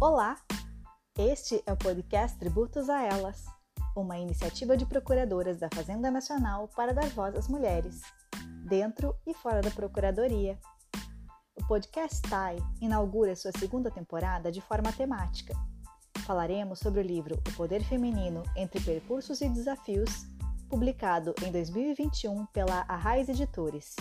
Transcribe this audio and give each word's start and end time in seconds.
Olá! 0.00 0.36
Este 1.18 1.60
é 1.66 1.72
o 1.72 1.76
podcast 1.76 2.38
Tributos 2.38 2.88
a 2.88 3.02
Elas, 3.02 3.46
uma 3.96 4.16
iniciativa 4.16 4.76
de 4.76 4.86
procuradoras 4.86 5.58
da 5.58 5.68
Fazenda 5.74 6.08
Nacional 6.08 6.68
para 6.68 6.94
dar 6.94 7.08
voz 7.08 7.34
às 7.34 7.48
mulheres, 7.48 8.00
dentro 8.64 9.16
e 9.26 9.34
fora 9.34 9.60
da 9.60 9.72
Procuradoria. 9.72 10.56
O 11.56 11.66
podcast 11.66 12.22
TAI 12.22 12.58
inaugura 12.80 13.34
sua 13.34 13.50
segunda 13.58 13.90
temporada 13.90 14.52
de 14.52 14.60
forma 14.60 14.92
temática. 14.92 15.52
Falaremos 16.18 16.78
sobre 16.78 17.00
o 17.00 17.04
livro 17.04 17.34
O 17.34 17.56
Poder 17.56 17.82
Feminino 17.82 18.44
entre 18.54 18.80
Percursos 18.80 19.40
e 19.40 19.48
Desafios, 19.48 20.28
publicado 20.68 21.34
em 21.44 21.50
2021 21.50 22.46
pela 22.46 22.84
Arraiz 22.86 23.28
Editores. 23.28 23.96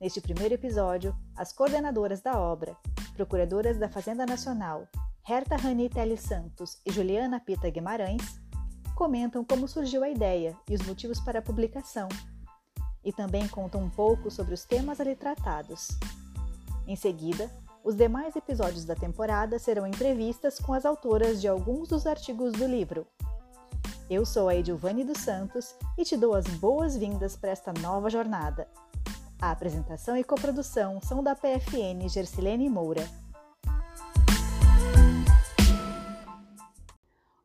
Neste 0.00 0.20
primeiro 0.20 0.54
episódio, 0.54 1.16
as 1.36 1.52
coordenadoras 1.52 2.20
da 2.20 2.36
obra, 2.40 2.76
procuradoras 3.16 3.78
da 3.78 3.88
Fazenda 3.88 4.26
Nacional, 4.26 4.86
Herta 5.26 5.56
Rani 5.56 5.88
Teles 5.88 6.20
Santos 6.20 6.78
e 6.84 6.92
Juliana 6.92 7.40
Pita 7.40 7.70
Guimarães, 7.70 8.38
comentam 8.94 9.42
como 9.42 9.66
surgiu 9.66 10.04
a 10.04 10.10
ideia 10.10 10.54
e 10.68 10.74
os 10.74 10.86
motivos 10.86 11.18
para 11.18 11.38
a 11.38 11.42
publicação, 11.42 12.08
e 13.02 13.12
também 13.12 13.48
contam 13.48 13.82
um 13.82 13.88
pouco 13.88 14.30
sobre 14.30 14.52
os 14.52 14.64
temas 14.64 15.00
ali 15.00 15.16
tratados. 15.16 15.88
Em 16.86 16.94
seguida, 16.94 17.50
os 17.82 17.96
demais 17.96 18.36
episódios 18.36 18.84
da 18.84 18.94
temporada 18.94 19.58
serão 19.58 19.86
entrevistas 19.86 20.58
com 20.58 20.74
as 20.74 20.84
autoras 20.84 21.40
de 21.40 21.48
alguns 21.48 21.88
dos 21.88 22.06
artigos 22.06 22.52
do 22.52 22.66
livro. 22.66 23.06
Eu 24.10 24.26
sou 24.26 24.48
a 24.48 24.54
Edilvane 24.54 25.04
dos 25.04 25.18
Santos 25.18 25.74
e 25.96 26.04
te 26.04 26.16
dou 26.16 26.34
as 26.34 26.46
boas-vindas 26.46 27.34
para 27.34 27.50
esta 27.50 27.72
nova 27.72 28.10
jornada. 28.10 28.68
A 29.46 29.52
apresentação 29.52 30.16
e 30.16 30.24
coprodução 30.24 31.00
são 31.00 31.22
da 31.22 31.32
PFN 31.36 32.08
Gersilene 32.08 32.68
Moura. 32.68 33.08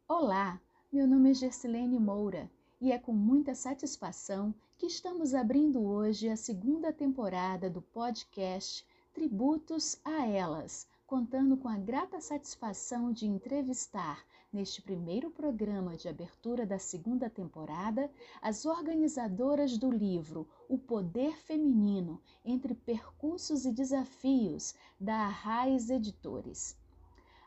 Olá, 0.08 0.60
meu 0.92 1.06
nome 1.06 1.30
é 1.30 1.34
Gersilene 1.36 2.00
Moura 2.00 2.50
e 2.82 2.92
é 2.92 2.98
com 2.98 3.14
muita 3.14 3.54
satisfação 3.54 4.52
que 4.80 4.88
estamos 4.88 5.36
abrindo 5.36 5.80
hoje 5.80 6.28
a 6.28 6.36
segunda 6.36 6.92
temporada 6.92 7.70
do 7.70 7.84
podcast 7.84 8.84
Tributos 9.14 10.00
a 10.04 10.26
Elas, 10.26 10.88
contando 11.12 11.58
com 11.58 11.68
a 11.68 11.78
grata 11.78 12.22
satisfação 12.22 13.12
de 13.12 13.28
entrevistar 13.28 14.26
neste 14.50 14.82
primeiro 14.82 15.30
programa 15.30 15.98
de 15.98 16.08
abertura 16.08 16.66
da 16.66 16.80
segunda 16.80 17.30
temporada, 17.30 18.10
as 18.42 18.66
organizadoras 18.66 19.78
do 19.78 19.92
livro 19.92 20.48
O 20.70 20.78
Poder 20.78 21.36
Feminino 21.36 22.22
entre 22.46 22.74
Percursos 22.74 23.66
e 23.66 23.74
Desafios, 23.74 24.74
da 24.98 25.26
Arraiz 25.26 25.90
Editores. 25.90 26.78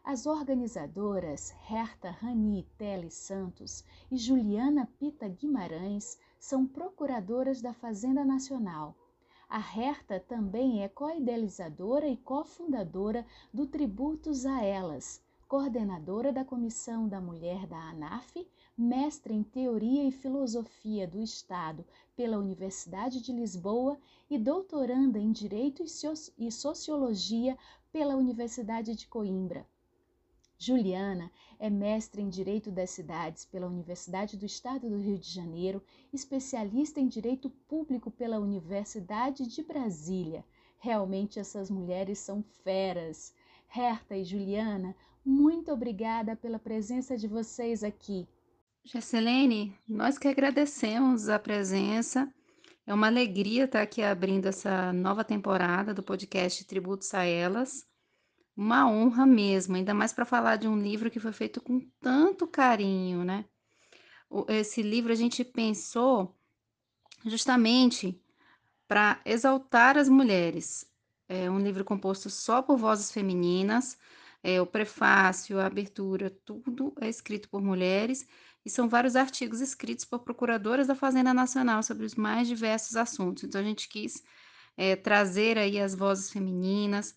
As 0.05 0.27
organizadoras 0.27 1.55
Herta 1.67 2.11
Rani 2.11 2.69
Teles 2.77 3.15
Santos 3.15 3.83
e 4.11 4.19
Juliana 4.19 4.87
Pita 5.01 5.27
Guimarães 5.27 6.19
são 6.39 6.67
procuradoras 6.67 7.63
da 7.63 7.73
Fazenda 7.73 8.27
Nacional. 8.27 8.95
A 9.49 9.59
Herta 9.59 10.19
também 10.19 10.83
é 10.83 10.89
co-idealizadora 10.89 12.09
e 12.09 12.17
cofundadora 12.17 13.27
do 13.53 13.67
Tributos 13.67 14.47
a 14.47 14.63
Elas, 14.63 15.23
coordenadora 15.47 16.33
da 16.33 16.45
Comissão 16.45 17.07
da 17.07 17.21
Mulher 17.21 17.67
da 17.67 17.77
ANAF, 17.77 18.49
mestre 18.77 19.35
em 19.35 19.43
Teoria 19.43 20.03
e 20.03 20.11
Filosofia 20.11 21.07
do 21.07 21.21
Estado 21.21 21.85
pela 22.17 22.39
Universidade 22.39 23.21
de 23.21 23.33
Lisboa 23.33 23.99
e 24.31 24.39
doutoranda 24.39 25.19
em 25.19 25.31
Direito 25.31 25.85
e 26.39 26.51
Sociologia 26.51 27.57
pela 27.93 28.17
Universidade 28.17 28.97
de 28.97 29.07
Coimbra. 29.07 29.67
Juliana 30.59 31.31
é 31.59 31.69
mestre 31.69 32.23
em 32.23 32.29
Direito 32.29 32.71
das 32.71 32.91
Cidades 32.91 33.45
pela 33.45 33.67
Universidade 33.67 34.37
do 34.37 34.47
Estado 34.47 34.89
do 34.89 34.99
Rio 34.99 35.19
de 35.19 35.29
Janeiro, 35.31 35.83
especialista 36.13 37.01
em 37.01 37.09
Direito 37.09 37.51
Público 37.69 38.11
pela 38.11 38.39
Universidade 38.39 39.47
de 39.47 39.63
Brasília. 39.63 40.45
Realmente 40.79 41.39
essas 41.39 41.71
mulheres 41.71 42.19
são 42.19 42.43
feras. 42.63 43.35
Herta 43.75 44.17
e 44.17 44.25
Juliana, 44.25 44.95
muito 45.25 45.73
obrigada 45.73 46.37
pela 46.37 46.59
presença 46.59 47.17
de 47.17 47.27
vocês 47.27 47.83
aqui. 47.83 48.29
Gesselene, 48.85 49.75
nós 49.89 50.19
que 50.19 50.29
agradecemos 50.29 51.31
a 51.31 51.39
presença. 51.39 52.31
É 52.87 52.93
uma 52.93 53.07
alegria 53.07 53.65
estar 53.65 53.81
aqui 53.81 54.03
abrindo 54.03 54.47
essa 54.47 54.93
nova 54.93 55.25
temporada 55.25 55.95
do 55.95 56.03
podcast 56.03 56.63
Tributos 56.67 57.15
a 57.15 57.25
Elas. 57.25 57.87
Uma 58.57 58.89
honra 58.89 59.27
mesmo, 59.27 59.77
ainda 59.77 59.93
mais 59.93 60.13
para 60.13 60.25
falar 60.25 60.57
de 60.57 60.69
um 60.69 60.81
livro 60.81 61.11
que 61.11 61.19
foi 61.19 61.33
feito 61.33 61.61
com 61.61 61.81
tanto 62.01 62.47
carinho, 62.47 63.25
né? 63.25 63.45
Esse 64.49 64.83
livro 64.83 65.13
a 65.13 65.17
gente 65.17 65.45
pensou 65.45 66.37
justamente 67.25 68.21
para 68.87 69.21
exaltar 69.25 69.97
as 69.97 70.09
mulheres. 70.09 70.87
É 71.29 71.51
um 71.51 71.59
livro 71.59 71.85
composto 71.85 72.31
só 72.31 72.63
por 72.63 72.77
vozes 72.77 73.11
femininas, 73.11 73.99
é, 74.43 74.61
o 74.61 74.67
prefácio, 74.67 75.59
a 75.59 75.67
abertura, 75.67 76.31
tudo 76.45 76.93
é 77.01 77.09
escrito 77.09 77.49
por 77.49 77.63
mulheres 77.63 78.27
e 78.65 78.71
são 78.71 78.89
vários 78.89 79.17
artigos 79.17 79.61
escritos 79.61 80.05
por 80.05 80.21
procuradoras 80.21 80.87
da 80.87 80.95
Fazenda 80.95 81.33
Nacional 81.33 81.83
sobre 81.83 82.05
os 82.05 82.15
mais 82.15 82.47
diversos 82.47 82.97
assuntos. 82.97 83.45
Então 83.45 83.61
a 83.61 83.65
gente 83.65 83.89
quis 83.89 84.23
é, 84.77 84.97
trazer 84.97 85.59
aí 85.59 85.81
as 85.81 85.95
vozes 85.95 86.31
femininas, 86.31 87.15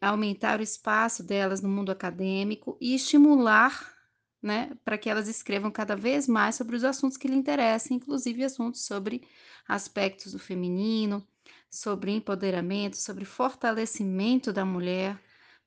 aumentar 0.00 0.60
o 0.60 0.62
espaço 0.62 1.22
delas 1.22 1.60
no 1.60 1.68
mundo 1.68 1.90
acadêmico 1.90 2.76
e 2.80 2.94
estimular, 2.94 3.94
né, 4.42 4.70
para 4.84 4.98
que 4.98 5.08
elas 5.10 5.28
escrevam 5.28 5.70
cada 5.70 5.96
vez 5.96 6.26
mais 6.26 6.54
sobre 6.54 6.76
os 6.76 6.84
assuntos 6.84 7.16
que 7.16 7.28
lhe 7.28 7.36
interessam, 7.36 7.96
inclusive 7.96 8.44
assuntos 8.44 8.84
sobre 8.84 9.22
aspectos 9.68 10.32
do 10.32 10.38
feminino, 10.38 11.26
sobre 11.70 12.12
empoderamento, 12.12 12.96
sobre 12.96 13.24
fortalecimento 13.24 14.52
da 14.52 14.64
mulher 14.64 15.18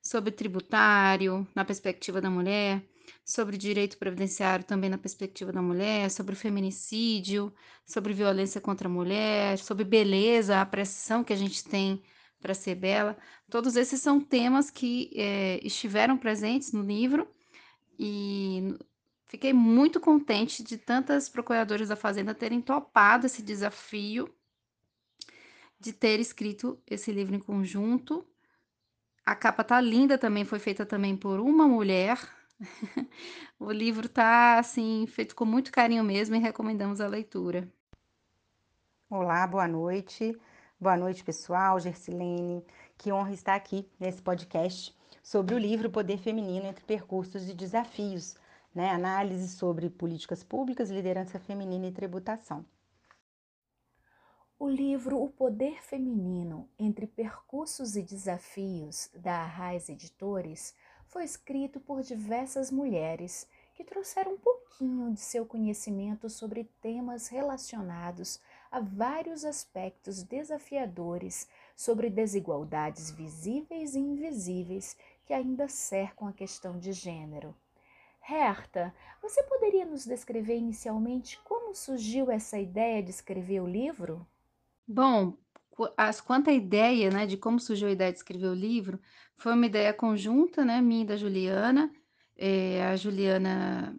sobre 0.04 0.30
tributário, 0.30 1.48
na 1.54 1.64
perspectiva 1.64 2.20
da 2.20 2.28
mulher, 2.28 2.84
sobre 3.24 3.56
direito 3.56 3.96
previdenciário 3.96 4.64
também 4.64 4.90
na 4.90 4.98
perspectiva 4.98 5.50
da 5.50 5.62
mulher, 5.62 6.10
sobre 6.10 6.34
feminicídio, 6.34 7.52
sobre 7.86 8.12
violência 8.12 8.60
contra 8.60 8.86
a 8.86 8.90
mulher, 8.90 9.58
sobre 9.58 9.82
beleza, 9.82 10.60
a 10.60 10.66
pressão 10.66 11.24
que 11.24 11.32
a 11.32 11.36
gente 11.36 11.64
tem 11.64 12.02
para 12.44 12.52
ser 12.52 12.74
bela. 12.74 13.16
Todos 13.48 13.74
esses 13.74 14.02
são 14.02 14.20
temas 14.20 14.70
que 14.70 15.10
é, 15.16 15.58
estiveram 15.66 16.18
presentes 16.18 16.72
no 16.72 16.82
livro 16.82 17.26
e 17.98 18.76
fiquei 19.24 19.54
muito 19.54 19.98
contente 19.98 20.62
de 20.62 20.76
tantas 20.76 21.26
procuradoras 21.26 21.88
da 21.88 21.96
Fazenda 21.96 22.34
terem 22.34 22.60
topado 22.60 23.24
esse 23.24 23.42
desafio 23.42 24.28
de 25.80 25.90
ter 25.90 26.20
escrito 26.20 26.78
esse 26.86 27.10
livro 27.10 27.34
em 27.34 27.40
conjunto 27.40 28.26
a 29.24 29.34
capa 29.34 29.64
tá 29.64 29.80
linda 29.80 30.18
também, 30.18 30.44
foi 30.44 30.58
feita 30.58 30.84
também 30.84 31.16
por 31.16 31.40
uma 31.40 31.66
mulher. 31.66 32.18
o 33.58 33.72
livro 33.72 34.06
tá 34.06 34.58
assim, 34.58 35.06
feito 35.06 35.34
com 35.34 35.46
muito 35.46 35.72
carinho 35.72 36.04
mesmo 36.04 36.36
e 36.36 36.38
recomendamos 36.38 37.00
a 37.00 37.08
leitura. 37.08 37.66
Olá, 39.08 39.46
boa 39.46 39.66
noite. 39.66 40.38
Boa 40.84 40.98
noite, 40.98 41.24
pessoal. 41.24 41.80
Gersilene, 41.80 42.62
que 42.98 43.10
honra 43.10 43.32
estar 43.32 43.54
aqui 43.54 43.90
nesse 43.98 44.20
podcast 44.20 44.94
sobre 45.22 45.54
o 45.54 45.58
livro 45.58 45.88
Poder 45.88 46.18
Feminino 46.18 46.66
entre 46.66 46.84
Percursos 46.84 47.48
e 47.48 47.54
Desafios, 47.54 48.36
né? 48.74 48.90
Análise 48.90 49.48
sobre 49.48 49.88
políticas 49.88 50.44
públicas, 50.44 50.90
liderança 50.90 51.40
feminina 51.40 51.86
e 51.86 51.90
tributação. 51.90 52.66
O 54.58 54.68
livro 54.68 55.22
O 55.22 55.30
Poder 55.30 55.82
Feminino 55.82 56.68
entre 56.78 57.06
Percursos 57.06 57.96
e 57.96 58.02
Desafios, 58.02 59.08
da 59.14 59.36
Arraiz 59.36 59.88
Editores, 59.88 60.74
foi 61.06 61.24
escrito 61.24 61.80
por 61.80 62.02
diversas 62.02 62.70
mulheres 62.70 63.48
que 63.72 63.84
trouxeram 63.84 64.34
um 64.34 64.38
pouquinho 64.38 65.14
de 65.14 65.20
seu 65.20 65.46
conhecimento 65.46 66.28
sobre 66.28 66.64
temas 66.82 67.28
relacionados 67.28 68.38
a 68.74 68.80
vários 68.80 69.44
aspectos 69.44 70.24
desafiadores 70.24 71.48
sobre 71.76 72.10
desigualdades 72.10 73.08
visíveis 73.08 73.94
e 73.94 74.00
invisíveis 74.00 74.96
que 75.24 75.32
ainda 75.32 75.68
cercam 75.68 76.26
a 76.26 76.32
questão 76.32 76.76
de 76.76 76.92
gênero. 76.92 77.54
Herta, 78.28 78.92
você 79.22 79.44
poderia 79.44 79.84
nos 79.84 80.04
descrever 80.04 80.56
inicialmente 80.56 81.38
como 81.44 81.72
surgiu 81.72 82.32
essa 82.32 82.58
ideia 82.58 83.00
de 83.00 83.10
escrever 83.10 83.60
o 83.60 83.68
livro? 83.68 84.26
Bom, 84.88 85.38
as 85.96 86.20
quanto 86.20 86.50
à 86.50 86.52
ideia, 86.52 87.10
né, 87.10 87.26
de 87.26 87.36
como 87.36 87.60
surgiu 87.60 87.86
a 87.86 87.92
ideia 87.92 88.10
de 88.10 88.18
escrever 88.18 88.48
o 88.48 88.54
livro, 88.54 88.98
foi 89.36 89.52
uma 89.52 89.66
ideia 89.66 89.94
conjunta, 89.94 90.64
né, 90.64 90.80
minha 90.80 91.02
e 91.02 91.06
da 91.06 91.16
Juliana. 91.16 91.92
Eh, 92.36 92.82
a 92.84 92.96
Juliana 92.96 93.96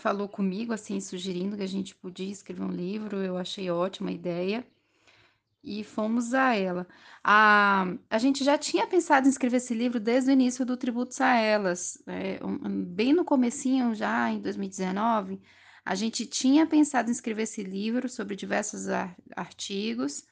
falou 0.00 0.28
comigo, 0.28 0.72
assim, 0.72 1.00
sugerindo 1.00 1.56
que 1.56 1.62
a 1.62 1.66
gente 1.68 1.94
podia 1.94 2.30
escrever 2.32 2.62
um 2.62 2.70
livro, 2.70 3.18
eu 3.18 3.36
achei 3.38 3.70
ótima 3.70 4.10
a 4.10 4.12
ideia. 4.12 4.66
e 5.62 5.84
fomos 5.84 6.32
a 6.34 6.54
ela. 6.54 6.86
A, 7.22 7.86
a 8.08 8.18
gente 8.18 8.42
já 8.44 8.56
tinha 8.58 8.86
pensado 8.86 9.26
em 9.26 9.30
escrever 9.30 9.58
esse 9.58 9.74
livro 9.74 10.00
desde 10.00 10.30
o 10.30 10.32
início 10.32 10.64
do 10.64 10.76
Tributos 10.76 11.20
a 11.20 11.36
Elas, 11.36 12.02
é, 12.06 12.40
um, 12.44 12.84
bem 12.84 13.12
no 13.12 13.24
comecinho, 13.24 13.94
já 13.94 14.30
em 14.30 14.40
2019, 14.40 15.40
a 15.84 15.94
gente 15.94 16.26
tinha 16.26 16.66
pensado 16.66 17.10
em 17.10 17.12
escrever 17.12 17.42
esse 17.42 17.62
livro 17.62 18.08
sobre 18.08 18.36
diversos 18.36 18.88
ar, 18.88 19.14
artigos, 19.36 20.24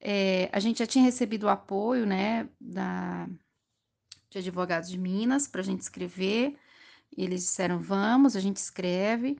é, 0.00 0.50
a 0.52 0.60
gente 0.60 0.78
já 0.78 0.86
tinha 0.86 1.04
recebido 1.04 1.44
o 1.44 1.48
apoio, 1.48 2.06
né, 2.06 2.48
da, 2.60 3.28
de 4.30 4.38
advogados 4.38 4.90
de 4.90 4.98
Minas 4.98 5.46
para 5.48 5.60
a 5.60 5.64
gente 5.64 5.80
escrever, 5.82 6.56
e 7.16 7.24
eles 7.24 7.42
disseram, 7.42 7.78
vamos, 7.78 8.36
a 8.36 8.40
gente 8.40 8.56
escreve, 8.56 9.38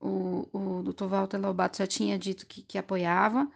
o, 0.00 0.48
o 0.52 0.82
doutor 0.82 1.08
Walter 1.08 1.38
Lobato 1.38 1.78
já 1.78 1.86
tinha 1.86 2.18
dito 2.18 2.46
que, 2.46 2.62
que 2.62 2.78
apoiava, 2.78 3.50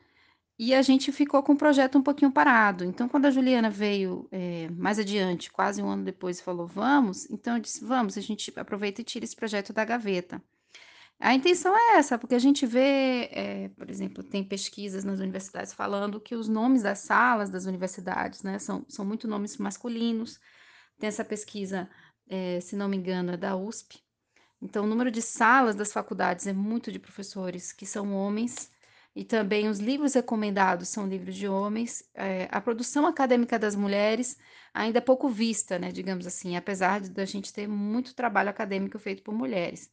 e 0.58 0.74
a 0.74 0.82
gente 0.82 1.12
ficou 1.12 1.42
com 1.42 1.52
o 1.52 1.56
projeto 1.56 1.98
um 1.98 2.02
pouquinho 2.02 2.32
parado. 2.32 2.84
Então, 2.84 3.08
quando 3.08 3.26
a 3.26 3.30
Juliana 3.30 3.70
veio 3.70 4.28
é, 4.32 4.68
mais 4.70 4.98
adiante, 4.98 5.52
quase 5.52 5.80
um 5.82 5.88
ano 5.88 6.04
depois, 6.04 6.40
falou 6.40 6.66
vamos, 6.66 7.30
então 7.30 7.56
eu 7.56 7.60
disse 7.62 7.84
vamos, 7.84 8.18
a 8.18 8.20
gente 8.20 8.52
aproveita 8.56 9.00
e 9.00 9.04
tira 9.04 9.24
esse 9.24 9.36
projeto 9.36 9.72
da 9.72 9.84
gaveta. 9.84 10.42
A 11.20 11.34
intenção 11.34 11.76
é 11.76 11.96
essa, 11.98 12.16
porque 12.16 12.34
a 12.34 12.38
gente 12.38 12.64
vê, 12.64 13.28
é, 13.32 13.68
por 13.76 13.90
exemplo, 13.90 14.22
tem 14.22 14.44
pesquisas 14.44 15.02
nas 15.02 15.18
universidades 15.18 15.72
falando 15.74 16.20
que 16.20 16.36
os 16.36 16.48
nomes 16.48 16.82
das 16.82 17.00
salas 17.00 17.50
das 17.50 17.64
universidades 17.66 18.42
né, 18.44 18.58
são, 18.60 18.84
são 18.88 19.04
muito 19.04 19.26
nomes 19.26 19.56
masculinos. 19.56 20.38
Tem 20.96 21.08
essa 21.08 21.24
pesquisa, 21.24 21.90
é, 22.28 22.60
se 22.60 22.76
não 22.76 22.88
me 22.88 22.96
engano, 22.96 23.32
é 23.32 23.36
da 23.36 23.56
USP. 23.56 24.02
Então, 24.60 24.84
o 24.84 24.86
número 24.88 25.10
de 25.10 25.22
salas 25.22 25.74
das 25.74 25.92
faculdades 25.92 26.46
é 26.46 26.52
muito 26.52 26.90
de 26.90 26.98
professores 26.98 27.72
que 27.72 27.86
são 27.86 28.12
homens 28.14 28.70
e 29.14 29.24
também 29.24 29.68
os 29.68 29.78
livros 29.78 30.14
recomendados 30.14 30.88
são 30.88 31.06
livros 31.08 31.34
de 31.34 31.48
homens. 31.48 32.08
É, 32.14 32.48
a 32.50 32.60
produção 32.60 33.06
acadêmica 33.06 33.58
das 33.58 33.74
mulheres 33.74 34.38
ainda 34.72 34.98
é 34.98 35.00
pouco 35.00 35.28
vista, 35.28 35.78
né, 35.78 35.90
digamos 35.90 36.26
assim, 36.26 36.56
apesar 36.56 37.00
de 37.00 37.20
a 37.20 37.24
gente 37.24 37.52
ter 37.52 37.66
muito 37.66 38.14
trabalho 38.14 38.50
acadêmico 38.50 38.98
feito 38.98 39.22
por 39.22 39.34
mulheres. 39.34 39.90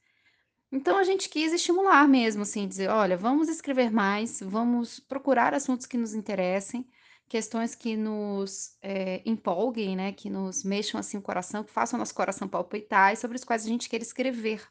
Então 0.71 0.97
a 0.97 1.03
gente 1.03 1.29
quis 1.29 1.53
estimular 1.53 2.07
mesmo, 2.07 2.41
assim, 2.41 2.67
dizer, 2.67 2.89
olha, 2.89 3.17
vamos 3.17 3.49
escrever 3.49 3.91
mais, 3.91 4.41
vamos 4.41 4.99
procurar 4.99 5.53
assuntos 5.53 5.85
que 5.85 5.97
nos 5.97 6.13
interessem, 6.13 6.87
questões 7.27 7.75
que 7.75 7.98
nos 7.98 8.77
é, 8.81 9.22
empolguem, 9.25 9.95
né, 9.95 10.12
que 10.12 10.30
nos 10.30 10.63
mexam 10.63 11.00
assim 11.00 11.18
o 11.18 11.22
coração, 11.22 11.63
que 11.63 11.72
façam 11.72 11.98
nosso 12.00 12.13
coração 12.13 12.48
palpitar 12.48 13.13
e 13.13 13.16
sobre 13.18 13.38
os 13.38 13.44
quais 13.44 13.66
a 13.66 13.69
gente 13.69 13.89
quer 13.89 14.01
escrever. 14.01 14.62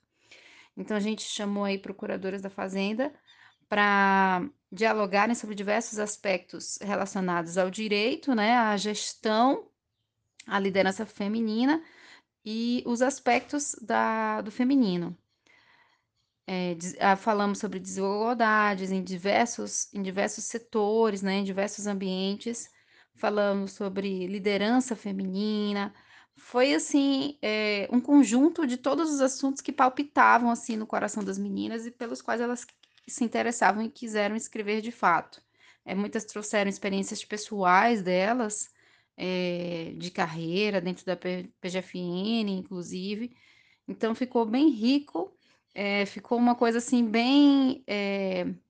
Então 0.76 0.96
a 0.96 1.00
gente 1.00 1.22
chamou 1.22 1.64
aí 1.64 1.78
procuradoras 1.78 2.42
da 2.42 2.50
Fazenda 2.50 3.12
para 3.68 4.48
dialogarem 4.70 5.34
sobre 5.34 5.54
diversos 5.54 5.98
aspectos 5.98 6.78
relacionados 6.80 7.58
ao 7.58 7.70
direito, 7.70 8.34
né, 8.34 8.54
à 8.56 8.76
gestão, 8.76 9.68
à 10.46 10.58
liderança 10.58 11.06
feminina 11.06 11.82
e 12.44 12.82
os 12.86 13.00
aspectos 13.02 13.74
da, 13.80 14.40
do 14.42 14.50
feminino. 14.50 15.16
É, 16.46 17.16
falamos 17.16 17.58
sobre 17.58 17.78
desigualdades 17.80 18.90
em 18.92 19.02
diversos, 19.02 19.92
em 19.94 20.02
diversos 20.02 20.44
setores, 20.44 21.22
né, 21.22 21.36
em 21.36 21.44
diversos 21.44 21.86
ambientes. 21.86 22.68
Falamos 23.14 23.72
sobre 23.72 24.26
liderança 24.26 24.94
feminina. 24.94 25.94
Foi 26.36 26.74
assim 26.74 27.38
é, 27.42 27.88
um 27.92 28.00
conjunto 28.00 28.66
de 28.66 28.76
todos 28.76 29.10
os 29.12 29.20
assuntos 29.20 29.62
que 29.62 29.72
palpitavam 29.72 30.50
assim 30.50 30.76
no 30.76 30.86
coração 30.86 31.24
das 31.24 31.38
meninas 31.38 31.86
e 31.86 31.90
pelos 31.90 32.20
quais 32.20 32.40
elas 32.40 32.66
se 33.06 33.24
interessavam 33.24 33.82
e 33.82 33.90
quiseram 33.90 34.36
escrever 34.36 34.80
de 34.80 34.90
fato. 34.92 35.42
É, 35.84 35.94
muitas 35.94 36.24
trouxeram 36.24 36.68
experiências 36.68 37.24
pessoais 37.24 38.02
delas, 38.02 38.70
é, 39.16 39.94
de 39.96 40.10
carreira, 40.10 40.80
dentro 40.80 41.04
da 41.06 41.16
PGFN, 41.16 42.50
inclusive. 42.50 43.36
Então 43.86 44.14
ficou 44.14 44.44
bem 44.46 44.70
rico, 44.70 45.36
é, 45.74 46.06
ficou 46.06 46.38
uma 46.38 46.54
coisa 46.54 46.78
assim 46.78 47.04
bem 47.04 47.84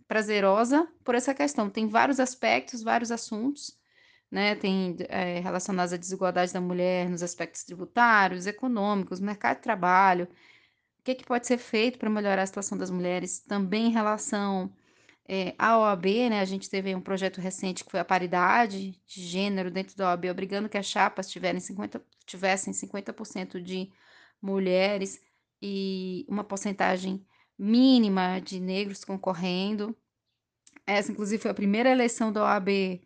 prazerosa 0.09 0.89
por 1.05 1.15
essa 1.15 1.35
questão. 1.35 1.69
Tem 1.71 1.89
vários 1.89 2.19
aspectos, 2.21 2.83
vários 2.83 3.11
assuntos, 3.11 3.77
né? 4.31 4.55
Tem 4.55 4.97
relacionados 5.43 5.93
à 5.93 5.97
desigualdade 5.97 6.53
da 6.53 6.61
mulher 6.61 7.09
nos 7.11 7.23
aspectos 7.23 7.65
tributários, 7.65 8.47
econômicos, 8.47 9.21
mercado 9.21 9.57
de 9.57 9.63
trabalho, 9.63 10.29
que, 11.05 11.15
que 11.15 11.27
pode 11.27 11.47
ser 11.47 11.59
feito 11.59 11.99
para 11.99 12.09
melhorar 12.09 12.43
a 12.43 12.47
situação 12.47 12.79
das 12.79 12.91
mulheres 12.91 13.41
também 13.41 13.87
em 13.89 13.93
relação 13.93 14.73
é, 15.29 15.55
à 15.59 15.79
OAB, 15.79 16.07
né? 16.31 16.41
A 16.41 16.45
gente 16.45 16.69
teve 16.69 16.95
um 16.95 17.01
projeto 17.01 17.41
recente 17.41 17.85
que 17.85 17.91
foi 17.91 18.01
a 18.01 18.05
paridade 18.05 18.93
de 19.07 19.23
gênero 19.23 19.71
dentro 19.71 19.97
da 19.97 20.11
OAB, 20.11 20.31
obrigando 20.31 20.69
que 20.69 20.79
as 20.79 20.87
chapas 20.87 21.31
tiverem 21.31 21.61
50, 21.61 22.03
tivessem 22.27 22.73
50% 22.73 23.61
de 23.61 23.91
mulheres 24.41 25.21
e 25.67 26.27
uma 26.29 26.45
porcentagem 26.45 27.27
mínima 27.59 28.39
de 28.39 28.61
negros 28.61 29.03
concorrendo. 29.03 29.97
Essa, 30.87 31.11
inclusive, 31.11 31.41
foi 31.41 31.51
a 31.51 31.55
primeira 31.55 31.89
eleição 31.89 32.31
da 32.31 32.43
OAB 32.43 33.01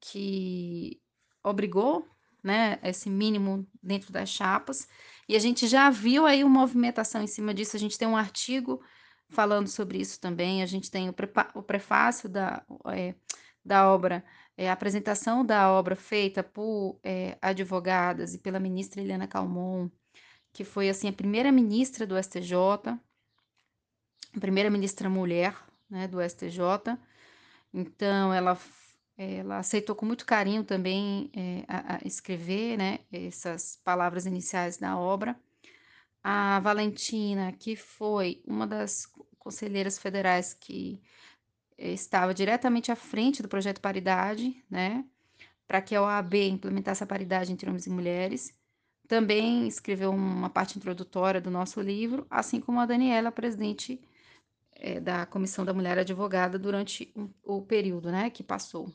que 0.00 1.00
obrigou 1.44 2.04
né, 2.42 2.80
esse 2.82 3.08
mínimo 3.08 3.64
dentro 3.80 4.12
das 4.12 4.28
chapas. 4.28 4.88
E 5.28 5.36
a 5.36 5.38
gente 5.38 5.68
já 5.68 5.88
viu 5.88 6.26
aí 6.26 6.42
uma 6.42 6.62
movimentação 6.62 7.22
em 7.22 7.28
cima 7.28 7.54
disso. 7.54 7.76
A 7.76 7.78
gente 7.78 7.96
tem 7.96 8.08
um 8.08 8.16
artigo 8.16 8.82
falando 9.28 9.68
sobre 9.68 9.98
isso 9.98 10.20
também. 10.20 10.64
A 10.64 10.66
gente 10.66 10.90
tem 10.90 11.08
o, 11.08 11.14
o 11.54 11.62
prefácio 11.62 12.28
da, 12.28 12.66
é, 12.86 13.14
da 13.64 13.88
obra, 13.88 14.24
é, 14.56 14.68
a 14.68 14.72
apresentação 14.72 15.46
da 15.46 15.70
obra 15.70 15.94
feita 15.94 16.42
por 16.42 16.98
é, 17.04 17.38
advogadas 17.40 18.34
e 18.34 18.38
pela 18.38 18.58
ministra 18.58 19.00
Helena 19.00 19.28
Calmon, 19.28 19.88
que 20.54 20.64
foi 20.64 20.88
assim 20.88 21.08
a 21.08 21.12
primeira 21.12 21.52
ministra 21.52 22.06
do 22.06 22.16
STJ, 22.16 22.54
a 24.34 24.40
primeira 24.40 24.70
ministra 24.70 25.10
mulher 25.10 25.54
né, 25.90 26.08
do 26.08 26.22
STJ. 26.22 26.96
Então, 27.74 28.32
ela 28.32 28.58
ela 29.16 29.58
aceitou 29.58 29.94
com 29.94 30.04
muito 30.04 30.26
carinho 30.26 30.64
também 30.64 31.30
é, 31.36 31.64
a, 31.68 31.96
a 31.96 31.98
escrever 32.04 32.76
né, 32.76 32.98
essas 33.12 33.78
palavras 33.84 34.26
iniciais 34.26 34.76
da 34.76 34.98
obra. 34.98 35.38
A 36.22 36.58
Valentina, 36.58 37.52
que 37.52 37.76
foi 37.76 38.42
uma 38.44 38.66
das 38.66 39.06
conselheiras 39.38 39.98
federais 39.98 40.52
que 40.52 41.00
estava 41.78 42.34
diretamente 42.34 42.90
à 42.90 42.96
frente 42.96 43.40
do 43.40 43.48
projeto 43.48 43.80
Paridade, 43.80 44.64
né, 44.68 45.04
para 45.66 45.80
que 45.80 45.94
a 45.94 46.02
OAB 46.02 46.34
implementasse 46.34 47.04
a 47.04 47.06
paridade 47.06 47.52
entre 47.52 47.68
homens 47.68 47.86
e 47.86 47.90
mulheres, 47.90 48.52
também 49.06 49.66
escreveu 49.68 50.10
uma 50.10 50.48
parte 50.48 50.78
introdutória 50.78 51.40
do 51.40 51.50
nosso 51.50 51.80
livro, 51.80 52.26
assim 52.30 52.60
como 52.60 52.80
a 52.80 52.86
Daniela, 52.86 53.30
presidente 53.30 54.00
é, 54.72 55.00
da 55.00 55.26
Comissão 55.26 55.64
da 55.64 55.74
Mulher 55.74 55.98
Advogada 55.98 56.58
durante 56.58 57.12
um, 57.14 57.28
o 57.42 57.62
período 57.62 58.10
né, 58.10 58.30
que 58.30 58.42
passou. 58.42 58.92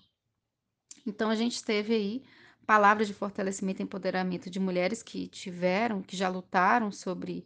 Então, 1.06 1.30
a 1.30 1.36
gente 1.36 1.64
teve 1.64 1.94
aí 1.94 2.24
palavras 2.66 3.08
de 3.08 3.14
fortalecimento 3.14 3.82
e 3.82 3.84
empoderamento 3.84 4.50
de 4.50 4.60
mulheres 4.60 5.02
que 5.02 5.28
tiveram, 5.28 6.02
que 6.02 6.16
já 6.16 6.30
lutaram 6.30 6.92
sobre 6.92 7.46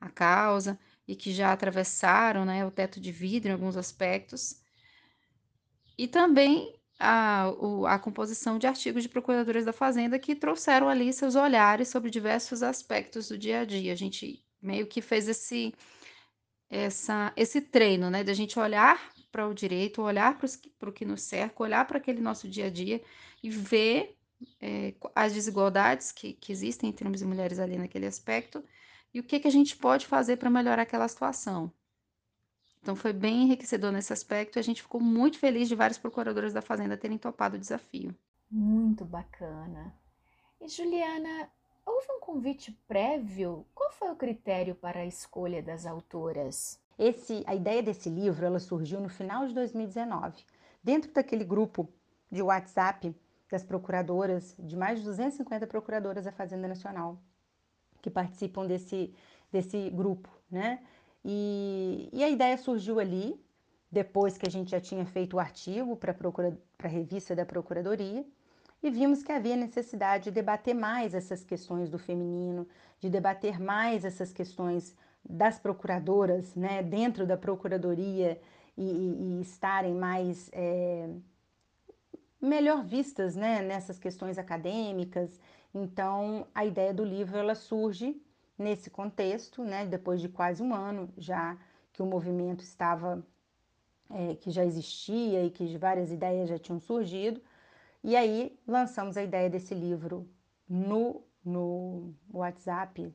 a 0.00 0.08
causa 0.08 0.78
e 1.06 1.14
que 1.14 1.32
já 1.32 1.52
atravessaram 1.52 2.44
né, 2.44 2.64
o 2.64 2.70
teto 2.70 3.00
de 3.00 3.12
vidro 3.12 3.50
em 3.50 3.52
alguns 3.52 3.76
aspectos. 3.76 4.62
E 5.96 6.08
também 6.08 6.74
a, 7.02 7.52
o, 7.58 7.84
a 7.84 7.98
composição 7.98 8.58
de 8.58 8.66
artigos 8.66 9.02
de 9.02 9.08
procuradoras 9.08 9.64
da 9.64 9.72
Fazenda 9.72 10.20
que 10.20 10.36
trouxeram 10.36 10.88
ali 10.88 11.12
seus 11.12 11.34
olhares 11.34 11.88
sobre 11.88 12.10
diversos 12.10 12.62
aspectos 12.62 13.28
do 13.28 13.36
dia 13.36 13.60
a 13.60 13.64
dia. 13.64 13.92
A 13.92 13.96
gente 13.96 14.40
meio 14.62 14.86
que 14.86 15.02
fez 15.02 15.26
esse, 15.26 15.74
essa, 16.70 17.32
esse 17.36 17.60
treino, 17.60 18.08
né, 18.08 18.22
da 18.22 18.32
gente 18.32 18.56
olhar 18.56 19.00
para 19.32 19.48
o 19.48 19.52
direito, 19.52 20.00
olhar 20.00 20.38
para 20.78 20.88
o 20.88 20.92
que 20.92 21.04
nos 21.04 21.22
cerca, 21.22 21.62
olhar 21.62 21.84
para 21.86 21.98
aquele 21.98 22.20
nosso 22.20 22.48
dia 22.48 22.66
a 22.66 22.70
dia 22.70 23.02
e 23.42 23.50
ver 23.50 24.16
é, 24.60 24.94
as 25.14 25.32
desigualdades 25.32 26.12
que, 26.12 26.34
que, 26.34 26.52
existem 26.52 26.90
entre 26.90 27.04
homens 27.04 27.22
e 27.22 27.26
mulheres 27.26 27.58
ali 27.58 27.76
naquele 27.76 28.06
aspecto 28.06 28.64
e 29.12 29.18
o 29.18 29.24
que, 29.24 29.40
que 29.40 29.48
a 29.48 29.52
gente 29.52 29.76
pode 29.76 30.06
fazer 30.06 30.36
para 30.36 30.50
melhorar 30.50 30.82
aquela 30.82 31.08
situação. 31.08 31.72
Então 32.82 32.96
foi 32.96 33.12
bem 33.12 33.44
enriquecedor 33.44 33.92
nesse 33.92 34.12
aspecto 34.12 34.58
e 34.58 34.60
a 34.60 34.62
gente 34.62 34.82
ficou 34.82 35.00
muito 35.00 35.38
feliz 35.38 35.68
de 35.68 35.76
vários 35.76 35.98
procuradores 35.98 36.52
da 36.52 36.60
Fazenda 36.60 36.96
terem 36.96 37.16
topado 37.16 37.56
o 37.56 37.58
desafio. 37.58 38.12
Muito 38.50 39.04
bacana. 39.04 39.94
E 40.60 40.68
Juliana, 40.68 41.48
houve 41.86 42.06
um 42.10 42.20
convite 42.20 42.72
prévio? 42.88 43.64
Qual 43.72 43.92
foi 43.92 44.10
o 44.10 44.16
critério 44.16 44.74
para 44.74 45.00
a 45.00 45.06
escolha 45.06 45.62
das 45.62 45.86
autoras? 45.86 46.80
Esse, 46.98 47.44
a 47.46 47.54
ideia 47.54 47.82
desse 47.82 48.10
livro 48.10 48.44
ela 48.44 48.58
surgiu 48.58 49.00
no 49.00 49.08
final 49.08 49.46
de 49.46 49.54
2019, 49.54 50.44
dentro 50.82 51.12
daquele 51.12 51.44
grupo 51.44 51.88
de 52.30 52.42
WhatsApp 52.42 53.14
das 53.48 53.62
procuradoras, 53.62 54.56
de 54.58 54.76
mais 54.76 54.98
de 54.98 55.04
250 55.04 55.66
procuradoras 55.66 56.24
da 56.24 56.32
Fazenda 56.32 56.66
Nacional, 56.66 57.18
que 58.00 58.10
participam 58.10 58.66
desse, 58.66 59.14
desse 59.52 59.88
grupo, 59.90 60.28
né? 60.50 60.82
E, 61.24 62.08
e 62.12 62.24
a 62.24 62.28
ideia 62.28 62.56
surgiu 62.56 62.98
ali, 62.98 63.40
depois 63.90 64.36
que 64.36 64.46
a 64.46 64.50
gente 64.50 64.70
já 64.70 64.80
tinha 64.80 65.04
feito 65.04 65.36
o 65.36 65.40
artigo 65.40 65.96
para 65.96 66.14
a 66.82 66.88
revista 66.88 67.34
da 67.34 67.44
Procuradoria, 67.44 68.24
e 68.82 68.90
vimos 68.90 69.22
que 69.22 69.30
havia 69.30 69.54
necessidade 69.54 70.24
de 70.24 70.30
debater 70.32 70.74
mais 70.74 71.14
essas 71.14 71.44
questões 71.44 71.88
do 71.88 71.98
feminino, 71.98 72.66
de 72.98 73.08
debater 73.08 73.60
mais 73.60 74.04
essas 74.04 74.32
questões 74.32 74.96
das 75.24 75.58
procuradoras, 75.58 76.54
né, 76.56 76.82
dentro 76.82 77.24
da 77.24 77.36
Procuradoria 77.36 78.40
e, 78.76 78.82
e, 78.82 79.38
e 79.38 79.40
estarem 79.40 79.94
mais 79.94 80.50
é, 80.52 81.08
melhor 82.40 82.84
vistas, 82.84 83.36
né, 83.36 83.62
nessas 83.62 83.98
questões 83.98 84.36
acadêmicas. 84.36 85.38
Então, 85.72 86.46
a 86.52 86.64
ideia 86.64 86.92
do 86.92 87.04
livro 87.04 87.38
ela 87.38 87.54
surge 87.54 88.20
nesse 88.58 88.90
contexto, 88.90 89.64
né, 89.64 89.86
depois 89.86 90.20
de 90.20 90.28
quase 90.28 90.62
um 90.62 90.74
ano 90.74 91.08
já 91.16 91.56
que 91.92 92.02
o 92.02 92.06
movimento 92.06 92.62
estava, 92.62 93.24
é, 94.10 94.34
que 94.36 94.50
já 94.50 94.64
existia 94.64 95.44
e 95.44 95.50
que 95.50 95.76
várias 95.76 96.10
ideias 96.10 96.48
já 96.48 96.58
tinham 96.58 96.80
surgido. 96.80 97.40
E 98.02 98.16
aí 98.16 98.58
lançamos 98.66 99.16
a 99.16 99.22
ideia 99.22 99.48
desse 99.48 99.74
livro 99.74 100.28
no, 100.68 101.22
no 101.44 102.14
WhatsApp, 102.32 103.14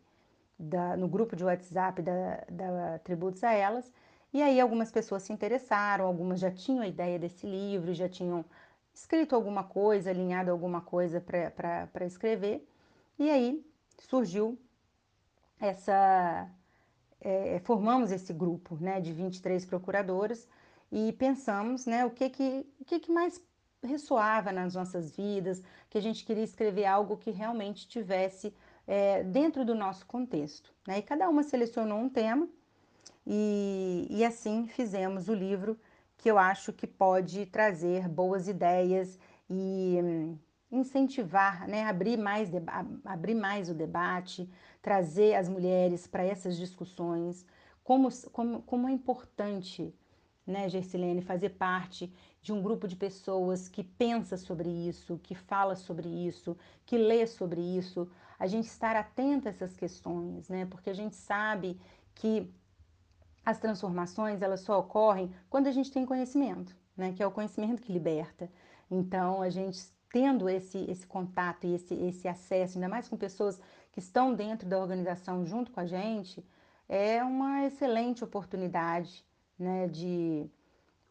da, 0.58 0.96
no 0.98 1.08
grupo 1.08 1.36
de 1.36 1.44
WhatsApp 1.44 2.02
da, 2.02 2.44
da 2.50 3.00
Tributos 3.00 3.44
a 3.44 3.52
Elas. 3.54 3.92
E 4.34 4.42
aí 4.42 4.60
algumas 4.60 4.92
pessoas 4.92 5.24
se 5.24 5.34
interessaram, 5.34 6.06
algumas 6.06 6.40
já 6.40 6.52
tinham 6.52 6.82
a 6.84 6.88
ideia 6.88 7.18
desse 7.18 7.48
livro, 7.48 7.94
já 7.94 8.10
tinham 8.10 8.46
escrito 8.94 9.36
alguma 9.36 9.64
coisa, 9.64 10.10
alinhado 10.10 10.52
alguma 10.52 10.82
coisa 10.82 11.22
para 11.22 12.06
escrever. 12.06 12.68
E 13.18 13.30
aí 13.30 13.66
surgiu 14.00 14.58
essa. 15.60 16.50
É, 17.20 17.60
formamos 17.64 18.12
esse 18.12 18.32
grupo 18.32 18.78
né, 18.80 19.02
de 19.02 19.12
23 19.12 19.66
procuradoras 19.66 20.48
e 20.92 21.12
pensamos 21.14 21.86
né, 21.88 22.06
o 22.06 22.12
que, 22.12 22.30
que, 22.30 22.66
o 22.80 22.86
que, 22.86 23.00
que 23.00 23.12
mais 23.12 23.42
ressoava 23.84 24.52
nas 24.52 24.76
nossas 24.76 25.16
vidas, 25.16 25.64
que 25.90 25.98
a 25.98 26.02
gente 26.02 26.24
queria 26.24 26.44
escrever 26.44 26.86
algo 26.86 27.18
que 27.18 27.32
realmente 27.32 27.88
tivesse 27.88 28.54
é, 28.86 29.24
dentro 29.24 29.66
do 29.66 29.74
nosso 29.74 30.06
contexto. 30.06 30.72
Né? 30.88 31.00
E 31.00 31.02
cada 31.02 31.28
uma 31.28 31.44
selecionou 31.44 31.98
um 31.98 32.10
tema 32.10 32.48
e, 33.26 34.08
e 34.10 34.24
assim 34.24 34.68
fizemos 34.68 35.28
o 35.28 35.34
livro 35.34 35.78
que 36.18 36.30
eu 36.30 36.38
acho 36.38 36.74
que 36.74 36.88
pode 36.88 37.46
trazer 37.48 38.08
boas 38.08 38.48
ideias 38.48 39.20
e 39.50 40.00
hum, 40.02 40.38
incentivar, 40.72 41.68
né, 41.68 41.84
abrir, 41.84 42.18
mais 42.18 42.50
abrir 43.06 43.36
mais 43.36 43.70
o 43.70 43.74
debate, 43.74 44.50
trazer 44.82 45.36
as 45.36 45.48
mulheres 45.48 46.08
para 46.08 46.24
essas 46.24 46.58
discussões, 46.58 47.46
como, 47.84 48.10
como, 48.32 48.62
como 48.64 48.88
é 48.88 48.92
importante, 48.92 49.94
né, 50.46 50.68
Gersilene, 50.68 51.22
fazer 51.22 51.52
parte 51.52 52.14
de 52.42 52.54
um 52.54 52.62
grupo 52.62 52.88
de 52.88 52.96
pessoas 52.96 53.68
que 53.68 53.84
pensa 53.84 54.38
sobre 54.38 54.70
isso, 54.70 55.20
que 55.24 55.36
fala 55.36 55.76
sobre 55.76 56.08
isso, 56.08 56.58
que 56.86 56.98
lê 56.98 57.26
sobre 57.28 57.62
isso, 57.62 58.10
a 58.40 58.48
gente 58.48 58.68
estar 58.68 58.96
atenta 58.96 59.50
a 59.50 59.52
essas 59.52 59.76
questões, 59.76 60.48
né? 60.48 60.66
Porque 60.66 60.90
a 60.90 60.94
gente 60.94 61.16
sabe 61.16 61.80
que 62.14 62.54
as 63.44 63.60
transformações 63.60 64.42
elas 64.42 64.62
só 64.62 64.80
ocorrem 64.80 65.34
quando 65.50 65.68
a 65.68 65.72
gente 65.72 65.92
tem 65.92 66.06
conhecimento, 66.06 66.76
né? 66.96 67.14
Que 67.14 67.24
é 67.24 67.28
o 67.28 67.32
conhecimento 67.32 67.82
que 67.82 67.92
liberta. 67.92 68.50
Então, 68.90 69.42
a 69.42 69.50
gente 69.50 69.78
tendo 70.12 70.50
esse, 70.50 70.80
esse 70.90 71.06
contato 71.06 71.66
e 71.66 71.76
esse, 71.76 71.94
esse 71.94 72.28
acesso, 72.28 72.78
ainda 72.78 72.90
mais 72.90 73.08
com 73.08 73.18
pessoas 73.18 73.62
que 73.92 74.00
estão 74.00 74.34
dentro 74.34 74.68
da 74.68 74.80
organização 74.80 75.46
junto 75.46 75.72
com 75.72 75.80
a 75.80 75.86
gente, 75.86 76.46
é 76.88 77.24
uma 77.24 77.66
excelente 77.66 78.24
oportunidade, 78.24 79.26
né? 79.60 79.88
De 79.88 80.50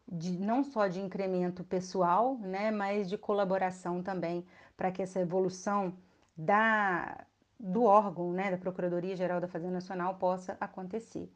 de, 0.07 0.37
não 0.37 0.63
só 0.63 0.87
de 0.87 1.01
incremento 1.01 1.63
pessoal, 1.63 2.37
né, 2.37 2.71
mas 2.71 3.09
de 3.09 3.17
colaboração 3.17 4.01
também 4.01 4.45
para 4.75 4.91
que 4.91 5.01
essa 5.01 5.19
evolução 5.19 5.97
da, 6.35 7.25
do 7.59 7.83
órgão, 7.83 8.31
né, 8.31 8.51
da 8.51 8.57
Procuradoria-Geral 8.57 9.41
da 9.41 9.47
Fazenda 9.47 9.73
Nacional 9.73 10.15
possa 10.15 10.55
acontecer. 10.59 11.31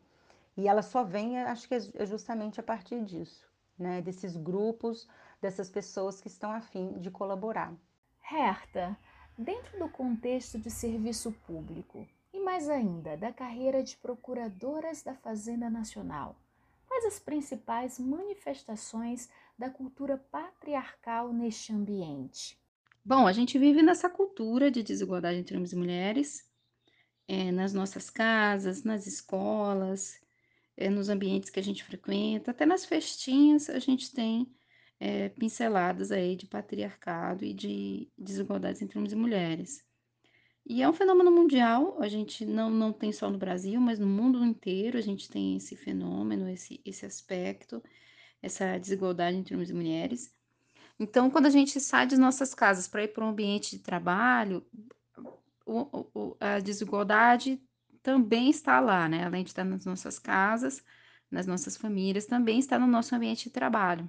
E 0.56 0.68
ela 0.68 0.82
só 0.82 1.04
vem, 1.04 1.40
acho 1.42 1.68
que 1.68 1.76
é 1.76 2.06
justamente 2.06 2.60
a 2.60 2.64
partir 2.64 3.04
disso, 3.04 3.46
né, 3.78 4.02
desses 4.02 4.38
grupos, 4.38 5.08
dessas 5.42 5.70
pessoas 5.70 6.22
que 6.22 6.28
estão 6.28 6.52
afim 6.52 7.00
de 7.00 7.10
colaborar. 7.10 7.74
Herta, 8.32 8.98
dentro 9.38 9.80
do 9.80 9.90
contexto 9.90 10.60
de 10.60 10.70
serviço 10.70 11.32
público 11.46 12.08
e 12.32 12.40
mais 12.40 12.70
ainda 12.70 13.18
da 13.18 13.34
carreira 13.34 13.84
de 13.84 13.98
procuradoras 13.98 15.02
da 15.02 15.16
Fazenda 15.16 15.70
Nacional, 15.70 16.36
Quais 16.92 17.06
as 17.06 17.20
principais 17.20 17.98
manifestações 17.98 19.30
da 19.58 19.70
cultura 19.70 20.18
patriarcal 20.30 21.32
neste 21.32 21.72
ambiente? 21.72 22.60
Bom, 23.04 23.26
a 23.26 23.32
gente 23.32 23.58
vive 23.58 23.82
nessa 23.82 24.10
cultura 24.10 24.70
de 24.70 24.84
desigualdade 24.84 25.40
entre 25.40 25.56
homens 25.56 25.72
e 25.72 25.78
mulheres, 25.78 26.46
é, 27.30 27.50
nas 27.50 27.74
nossas 27.74 28.10
casas, 28.10 28.84
nas 28.84 29.08
escolas, 29.08 30.20
é, 30.76 30.90
nos 30.90 31.08
ambientes 31.08 31.50
que 31.50 31.62
a 31.62 31.64
gente 31.64 31.82
frequenta, 31.82 32.52
até 32.52 32.66
nas 32.66 32.84
festinhas 32.84 33.70
a 33.70 33.80
gente 33.80 34.14
tem 34.14 34.54
é, 35.02 35.30
pinceladas 35.30 36.12
aí 36.12 36.36
de 36.36 36.46
patriarcado 36.46 37.44
e 37.44 37.56
de 37.56 38.08
desigualdades 38.16 38.84
entre 38.84 39.00
homens 39.00 39.14
e 39.14 39.16
mulheres. 39.16 39.84
E 40.64 40.84
é 40.84 40.88
um 40.88 40.94
fenômeno 40.94 41.32
mundial, 41.32 41.98
a 42.00 42.08
gente 42.08 42.46
não, 42.46 42.70
não 42.70 42.94
tem 42.94 43.12
só 43.12 43.28
no 43.28 43.38
Brasil, 43.40 43.82
mas 43.82 43.98
no 43.98 44.06
mundo 44.06 44.46
inteiro 44.46 45.00
a 45.00 45.02
gente 45.02 45.28
tem 45.28 45.58
esse 45.58 45.76
fenômeno, 45.76 46.48
esse, 46.48 46.80
esse 46.86 47.04
aspecto, 47.04 47.84
essa 48.44 48.78
desigualdade 48.78 49.38
entre 49.38 49.56
homens 49.56 49.72
e 49.72 49.74
mulheres. 49.74 50.36
Então, 51.00 51.32
quando 51.32 51.48
a 51.48 51.50
gente 51.50 51.80
sai 51.80 52.06
de 52.06 52.16
nossas 52.16 52.54
casas 52.54 52.88
para 52.88 53.04
ir 53.04 53.08
para 53.08 53.26
um 53.26 53.30
ambiente 53.30 53.76
de 53.78 53.82
trabalho, 53.82 54.64
o, 55.66 56.06
o, 56.14 56.38
a 56.40 56.60
desigualdade 56.60 57.60
também 58.04 58.52
está 58.52 58.80
lá, 58.80 59.10
né? 59.10 59.26
Além 59.26 59.44
de 59.44 59.50
estar 59.50 59.64
nas 59.64 59.84
nossas 59.84 60.20
casas, 60.20 60.84
nas 61.30 61.48
nossas 61.48 61.76
famílias, 61.76 62.28
também 62.28 62.60
está 62.60 62.78
no 62.78 62.86
nosso 62.86 63.16
ambiente 63.16 63.46
de 63.46 63.50
trabalho 63.50 64.08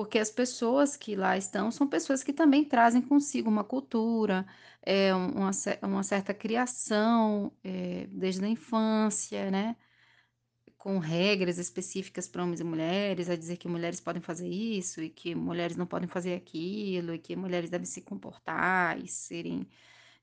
porque 0.00 0.18
as 0.18 0.30
pessoas 0.30 0.96
que 0.96 1.14
lá 1.14 1.36
estão 1.36 1.70
são 1.70 1.86
pessoas 1.86 2.22
que 2.22 2.32
também 2.32 2.64
trazem 2.64 3.02
consigo 3.02 3.50
uma 3.50 3.62
cultura, 3.62 4.46
é, 4.82 5.14
uma, 5.14 5.50
uma 5.82 6.02
certa 6.02 6.32
criação 6.32 7.52
é, 7.62 8.06
desde 8.10 8.42
a 8.42 8.48
infância, 8.48 9.50
né? 9.50 9.76
Com 10.78 10.98
regras 10.98 11.58
específicas 11.58 12.26
para 12.26 12.42
homens 12.42 12.60
e 12.60 12.64
mulheres, 12.64 13.28
a 13.28 13.36
dizer 13.36 13.58
que 13.58 13.68
mulheres 13.68 14.00
podem 14.00 14.22
fazer 14.22 14.48
isso 14.48 15.02
e 15.02 15.10
que 15.10 15.34
mulheres 15.34 15.76
não 15.76 15.86
podem 15.86 16.08
fazer 16.08 16.34
aquilo, 16.34 17.12
e 17.14 17.18
que 17.18 17.36
mulheres 17.36 17.68
devem 17.68 17.84
se 17.84 18.00
comportar 18.00 18.98
e 18.98 19.06
serem 19.06 19.68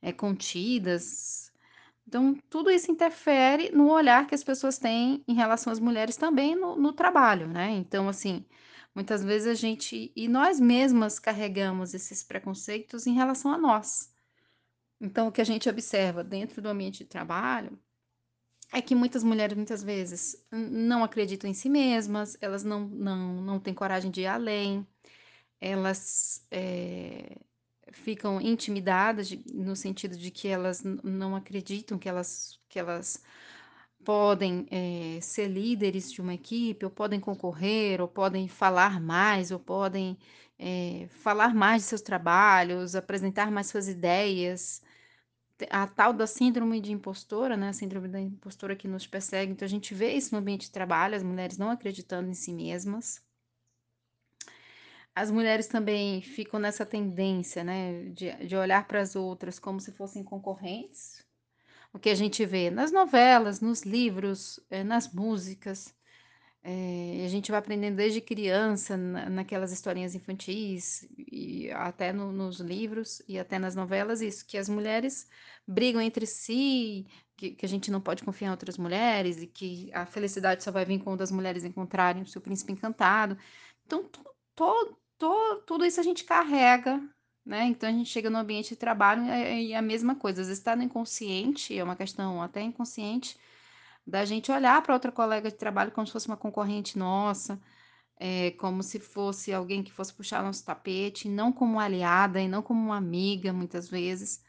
é, 0.01 0.11
contidas. 0.11 1.53
Então, 2.07 2.35
tudo 2.49 2.71
isso 2.71 2.91
interfere 2.91 3.69
no 3.71 3.91
olhar 3.91 4.25
que 4.25 4.33
as 4.33 4.43
pessoas 4.43 4.79
têm 4.79 5.23
em 5.27 5.35
relação 5.35 5.71
às 5.71 5.79
mulheres 5.79 6.17
também 6.17 6.55
no, 6.55 6.75
no 6.75 6.93
trabalho, 6.93 7.47
né? 7.47 7.69
Então, 7.71 8.09
assim, 8.09 8.43
Muitas 8.97 9.23
vezes 9.23 9.47
a 9.47 9.53
gente 9.53 10.11
e 10.15 10.27
nós 10.27 10.59
mesmas 10.59 11.19
carregamos 11.19 11.93
esses 11.93 12.23
preconceitos 12.23 13.05
em 13.05 13.13
relação 13.13 13.53
a 13.53 13.57
nós. 13.59 14.11
Então, 14.99 15.27
o 15.27 15.31
que 15.31 15.39
a 15.39 15.43
gente 15.43 15.69
observa 15.69 16.23
dentro 16.23 16.63
do 16.63 16.67
ambiente 16.67 17.03
de 17.03 17.05
trabalho 17.05 17.77
é 18.73 18.81
que 18.81 18.95
muitas 18.95 19.23
mulheres, 19.23 19.55
muitas 19.55 19.83
vezes, 19.83 20.43
não 20.51 21.03
acreditam 21.03 21.47
em 21.47 21.53
si 21.53 21.69
mesmas, 21.69 22.35
elas 22.41 22.63
não, 22.63 22.87
não, 22.87 23.39
não 23.39 23.59
têm 23.59 23.71
coragem 23.71 24.09
de 24.09 24.21
ir 24.21 24.25
além, 24.25 24.83
elas 25.61 26.43
é, 26.49 27.37
ficam 27.91 28.41
intimidadas 28.41 29.27
de, 29.27 29.43
no 29.53 29.75
sentido 29.75 30.17
de 30.17 30.31
que 30.31 30.47
elas 30.47 30.81
não 31.03 31.35
acreditam 31.35 31.99
que 31.99 32.09
elas, 32.09 32.59
que 32.67 32.79
elas 32.79 33.23
podem 34.07 34.65
é, 34.71 35.19
ser 35.19 35.49
líderes 35.49 36.09
de 36.13 36.21
uma 36.21 36.33
equipe, 36.33 36.85
ou 36.85 36.89
podem 36.89 37.19
concorrer, 37.19 37.99
ou 37.99 38.07
podem 38.07 38.47
falar 38.47 39.01
mais, 39.01 39.51
ou 39.51 39.59
podem 39.59 40.17
é, 40.57 41.07
falar 41.09 41.53
mais 41.53 41.81
de 41.81 41.89
seus 41.89 42.01
trabalhos, 42.01 42.95
apresentar 42.95 43.51
mais 43.51 43.67
suas 43.67 43.89
ideias. 43.89 44.81
A 45.69 45.87
tal 45.87 46.13
da 46.13 46.25
síndrome 46.25 46.79
de 46.79 46.93
impostora, 46.93 47.57
né? 47.57 47.69
A 47.69 47.73
síndrome 47.73 48.07
da 48.07 48.21
impostora 48.21 48.77
que 48.77 48.87
nos 48.87 49.05
persegue. 49.05 49.51
Então, 49.51 49.65
a 49.65 49.69
gente 49.69 49.93
vê 49.93 50.13
isso 50.13 50.33
no 50.33 50.39
ambiente 50.39 50.67
de 50.67 50.71
trabalho, 50.71 51.15
as 51.15 51.23
mulheres 51.23 51.57
não 51.57 51.69
acreditando 51.69 52.29
em 52.29 52.33
si 52.33 52.53
mesmas. 52.53 53.21
As 55.13 55.29
mulheres 55.29 55.67
também 55.67 56.21
ficam 56.21 56.61
nessa 56.61 56.85
tendência, 56.85 57.61
né, 57.61 58.05
de, 58.11 58.31
de 58.47 58.55
olhar 58.55 58.87
para 58.87 59.01
as 59.01 59.17
outras 59.17 59.59
como 59.59 59.81
se 59.81 59.91
fossem 59.91 60.23
concorrentes, 60.23 61.26
o 61.97 61.99
que 61.99 62.09
a 62.09 62.15
gente 62.15 62.45
vê 62.45 62.69
nas 62.69 62.91
novelas, 62.91 63.59
nos 63.59 63.81
livros, 63.81 64.59
é, 64.69 64.83
nas 64.83 65.11
músicas. 65.11 65.93
É, 66.63 67.23
a 67.25 67.27
gente 67.27 67.49
vai 67.49 67.59
aprendendo 67.59 67.95
desde 67.95 68.21
criança, 68.21 68.95
na, 68.95 69.27
naquelas 69.29 69.71
historinhas 69.71 70.13
infantis, 70.13 71.07
e 71.17 71.71
até 71.71 72.13
no, 72.13 72.31
nos 72.31 72.59
livros 72.59 73.21
e 73.27 73.39
até 73.39 73.57
nas 73.57 73.75
novelas, 73.75 74.21
isso, 74.21 74.45
que 74.45 74.57
as 74.59 74.69
mulheres 74.69 75.27
brigam 75.67 75.99
entre 75.99 76.27
si, 76.27 77.07
que, 77.35 77.51
que, 77.51 77.65
a 77.65 77.69
gente 77.69 77.89
não 77.89 77.99
pode 77.99 78.23
confiar 78.23 78.49
em 78.49 78.51
outras 78.51 78.77
mulheres 78.77 79.41
e 79.41 79.47
que 79.47 79.89
a 79.91 80.05
felicidade 80.05 80.63
só 80.63 80.71
vai 80.71 80.85
vir 80.85 80.99
quando 80.99 81.23
as 81.23 81.31
mulheres 81.31 81.63
encontrarem 81.63 82.21
o 82.21 82.27
seu 82.27 82.41
príncipe 82.41 82.73
encantado. 82.73 83.35
Então, 83.85 84.03
to, 84.03 84.23
to, 85.17 85.63
tudo 85.65 85.83
isso 85.85 85.99
a 85.99 86.03
gente 86.03 86.25
carrega, 86.25 87.01
né? 87.47 87.65
Então, 87.65 87.89
a 87.89 87.91
gente 87.93 88.09
chega 88.09 88.29
no 88.29 88.37
ambiente 88.37 88.69
de 88.69 88.75
trabalho 88.75 89.23
e 89.23 89.71
é, 89.71 89.77
a 89.77 89.81
mesma 89.81 90.15
coisa. 90.15 90.41
Às 90.41 90.47
vezes 90.47 90.59
está 90.59 90.75
no 90.75 90.83
inconsciente, 90.83 91.77
é 91.77 91.83
uma 91.83 91.95
questão 91.95 92.41
até 92.41 92.61
inconsciente, 92.61 93.37
da 94.05 94.25
gente 94.25 94.51
olhar 94.51 94.81
para 94.81 94.93
outra 94.93 95.11
colega 95.11 95.49
de 95.49 95.57
trabalho 95.57 95.91
como 95.91 96.05
se 96.05 96.13
fosse 96.13 96.27
uma 96.27 96.37
concorrente 96.37 96.97
nossa, 96.97 97.59
é, 98.19 98.51
como 98.51 98.83
se 98.83 98.99
fosse 98.99 99.53
alguém 99.53 99.81
que 99.83 99.91
fosse 99.91 100.13
puxar 100.13 100.43
nosso 100.43 100.65
tapete, 100.65 101.29
não 101.29 101.53
como 101.53 101.79
aliada 101.79 102.41
e 102.41 102.47
não 102.49 102.61
como 102.61 102.81
uma 102.81 102.97
amiga, 102.97 103.53
muitas 103.53 103.89
vezes. 103.89 104.43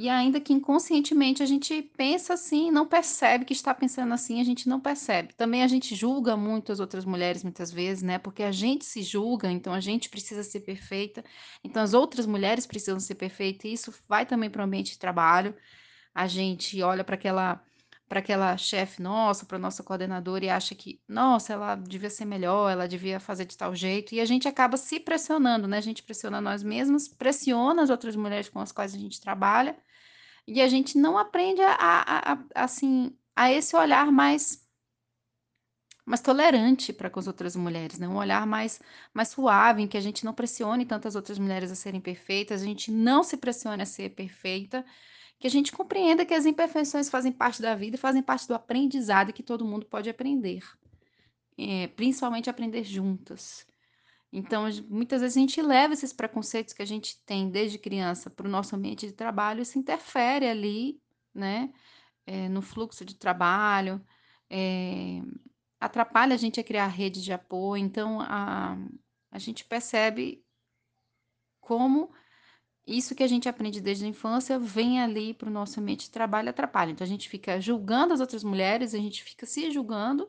E 0.00 0.08
ainda 0.08 0.40
que 0.40 0.54
inconscientemente 0.54 1.42
a 1.42 1.46
gente 1.46 1.82
pensa 1.94 2.32
assim, 2.32 2.70
não 2.70 2.86
percebe 2.86 3.44
que 3.44 3.52
está 3.52 3.74
pensando 3.74 4.14
assim, 4.14 4.40
a 4.40 4.44
gente 4.44 4.66
não 4.66 4.80
percebe. 4.80 5.34
Também 5.34 5.62
a 5.62 5.68
gente 5.68 5.94
julga 5.94 6.38
muito 6.38 6.72
as 6.72 6.80
outras 6.80 7.04
mulheres 7.04 7.42
muitas 7.42 7.70
vezes, 7.70 8.02
né? 8.02 8.18
Porque 8.18 8.42
a 8.42 8.50
gente 8.50 8.82
se 8.82 9.02
julga, 9.02 9.52
então 9.52 9.74
a 9.74 9.80
gente 9.80 10.08
precisa 10.08 10.42
ser 10.42 10.60
perfeita, 10.60 11.22
então 11.62 11.82
as 11.82 11.92
outras 11.92 12.24
mulheres 12.24 12.66
precisam 12.66 12.98
ser 12.98 13.16
perfeitas, 13.16 13.66
e 13.66 13.74
isso 13.74 13.94
vai 14.08 14.24
também 14.24 14.48
para 14.48 14.62
o 14.62 14.64
ambiente 14.64 14.92
de 14.92 14.98
trabalho. 14.98 15.54
A 16.14 16.26
gente 16.26 16.80
olha 16.82 17.04
para 17.04 17.16
aquela 17.16 17.62
para 18.08 18.20
aquela 18.20 18.56
chefe 18.56 19.02
nossa, 19.02 19.46
para 19.46 19.58
nossa 19.58 19.84
coordenadora 19.84 20.44
e 20.44 20.48
acha 20.48 20.74
que, 20.74 21.00
nossa, 21.06 21.52
ela 21.52 21.76
devia 21.76 22.10
ser 22.10 22.24
melhor, 22.24 22.68
ela 22.68 22.88
devia 22.88 23.20
fazer 23.20 23.44
de 23.44 23.56
tal 23.56 23.72
jeito, 23.74 24.14
e 24.14 24.20
a 24.20 24.24
gente 24.24 24.48
acaba 24.48 24.76
se 24.76 24.98
pressionando, 24.98 25.68
né? 25.68 25.76
A 25.78 25.82
gente 25.82 26.02
pressiona 26.02 26.40
nós 26.40 26.62
mesmos, 26.62 27.06
pressiona 27.06 27.82
as 27.82 27.90
outras 27.90 28.16
mulheres 28.16 28.48
com 28.48 28.58
as 28.60 28.72
quais 28.72 28.94
a 28.94 28.98
gente 28.98 29.20
trabalha, 29.20 29.76
e 30.50 30.60
a 30.60 30.68
gente 30.68 30.98
não 30.98 31.16
aprende 31.16 31.60
a, 31.62 31.74
a, 31.74 32.32
a 32.32 32.38
assim, 32.64 33.16
a 33.36 33.52
esse 33.52 33.76
olhar 33.76 34.10
mais 34.10 34.68
mais 36.04 36.20
tolerante 36.20 36.92
para 36.92 37.08
com 37.08 37.20
as 37.20 37.28
outras 37.28 37.54
mulheres, 37.54 37.98
né? 38.00 38.08
Um 38.08 38.16
olhar 38.16 38.44
mais 38.46 38.80
mais 39.14 39.28
suave, 39.28 39.82
em 39.82 39.86
que 39.86 39.96
a 39.96 40.00
gente 40.00 40.24
não 40.24 40.34
pressione 40.34 40.84
tantas 40.84 41.14
outras 41.14 41.38
mulheres 41.38 41.70
a 41.70 41.76
serem 41.76 42.00
perfeitas, 42.00 42.62
a 42.62 42.64
gente 42.64 42.90
não 42.90 43.22
se 43.22 43.36
pressione 43.36 43.82
a 43.82 43.86
ser 43.86 44.10
perfeita, 44.10 44.84
que 45.38 45.46
a 45.46 45.50
gente 45.50 45.70
compreenda 45.72 46.26
que 46.26 46.34
as 46.34 46.46
imperfeições 46.46 47.08
fazem 47.08 47.32
parte 47.32 47.62
da 47.62 47.76
vida 47.76 47.96
fazem 47.96 48.22
parte 48.22 48.48
do 48.48 48.54
aprendizado 48.54 49.32
que 49.32 49.44
todo 49.44 49.64
mundo 49.64 49.86
pode 49.86 50.10
aprender, 50.10 50.64
é, 51.56 51.86
principalmente 51.88 52.50
aprender 52.50 52.82
juntas. 52.84 53.66
Então, 54.32 54.64
muitas 54.88 55.20
vezes 55.20 55.36
a 55.36 55.40
gente 55.40 55.60
leva 55.60 55.92
esses 55.92 56.12
preconceitos 56.12 56.72
que 56.72 56.82
a 56.82 56.86
gente 56.86 57.20
tem 57.24 57.50
desde 57.50 57.78
criança 57.78 58.30
para 58.30 58.46
o 58.46 58.50
nosso 58.50 58.76
ambiente 58.76 59.06
de 59.06 59.12
trabalho, 59.12 59.62
isso 59.62 59.78
interfere 59.78 60.46
ali, 60.46 61.00
né, 61.34 61.72
é, 62.26 62.48
no 62.48 62.62
fluxo 62.62 63.04
de 63.04 63.16
trabalho, 63.16 64.00
é, 64.48 65.20
atrapalha 65.80 66.34
a 66.34 66.38
gente 66.38 66.60
a 66.60 66.64
criar 66.64 66.86
rede 66.86 67.22
de 67.22 67.32
apoio. 67.32 67.82
Então, 67.82 68.20
a, 68.20 68.76
a 69.32 69.38
gente 69.38 69.64
percebe 69.64 70.44
como 71.60 72.12
isso 72.86 73.14
que 73.14 73.22
a 73.22 73.28
gente 73.28 73.48
aprende 73.48 73.80
desde 73.80 74.04
a 74.04 74.08
infância 74.08 74.58
vem 74.58 75.00
ali 75.00 75.34
para 75.34 75.48
o 75.48 75.52
nosso 75.52 75.80
ambiente 75.80 76.04
de 76.04 76.10
trabalho 76.10 76.48
e 76.48 76.50
atrapalha. 76.50 76.90
Então 76.90 77.04
a 77.04 77.08
gente 77.08 77.28
fica 77.28 77.60
julgando 77.60 78.12
as 78.12 78.20
outras 78.20 78.42
mulheres, 78.42 78.94
a 78.94 78.98
gente 78.98 79.22
fica 79.22 79.46
se 79.46 79.70
julgando 79.70 80.28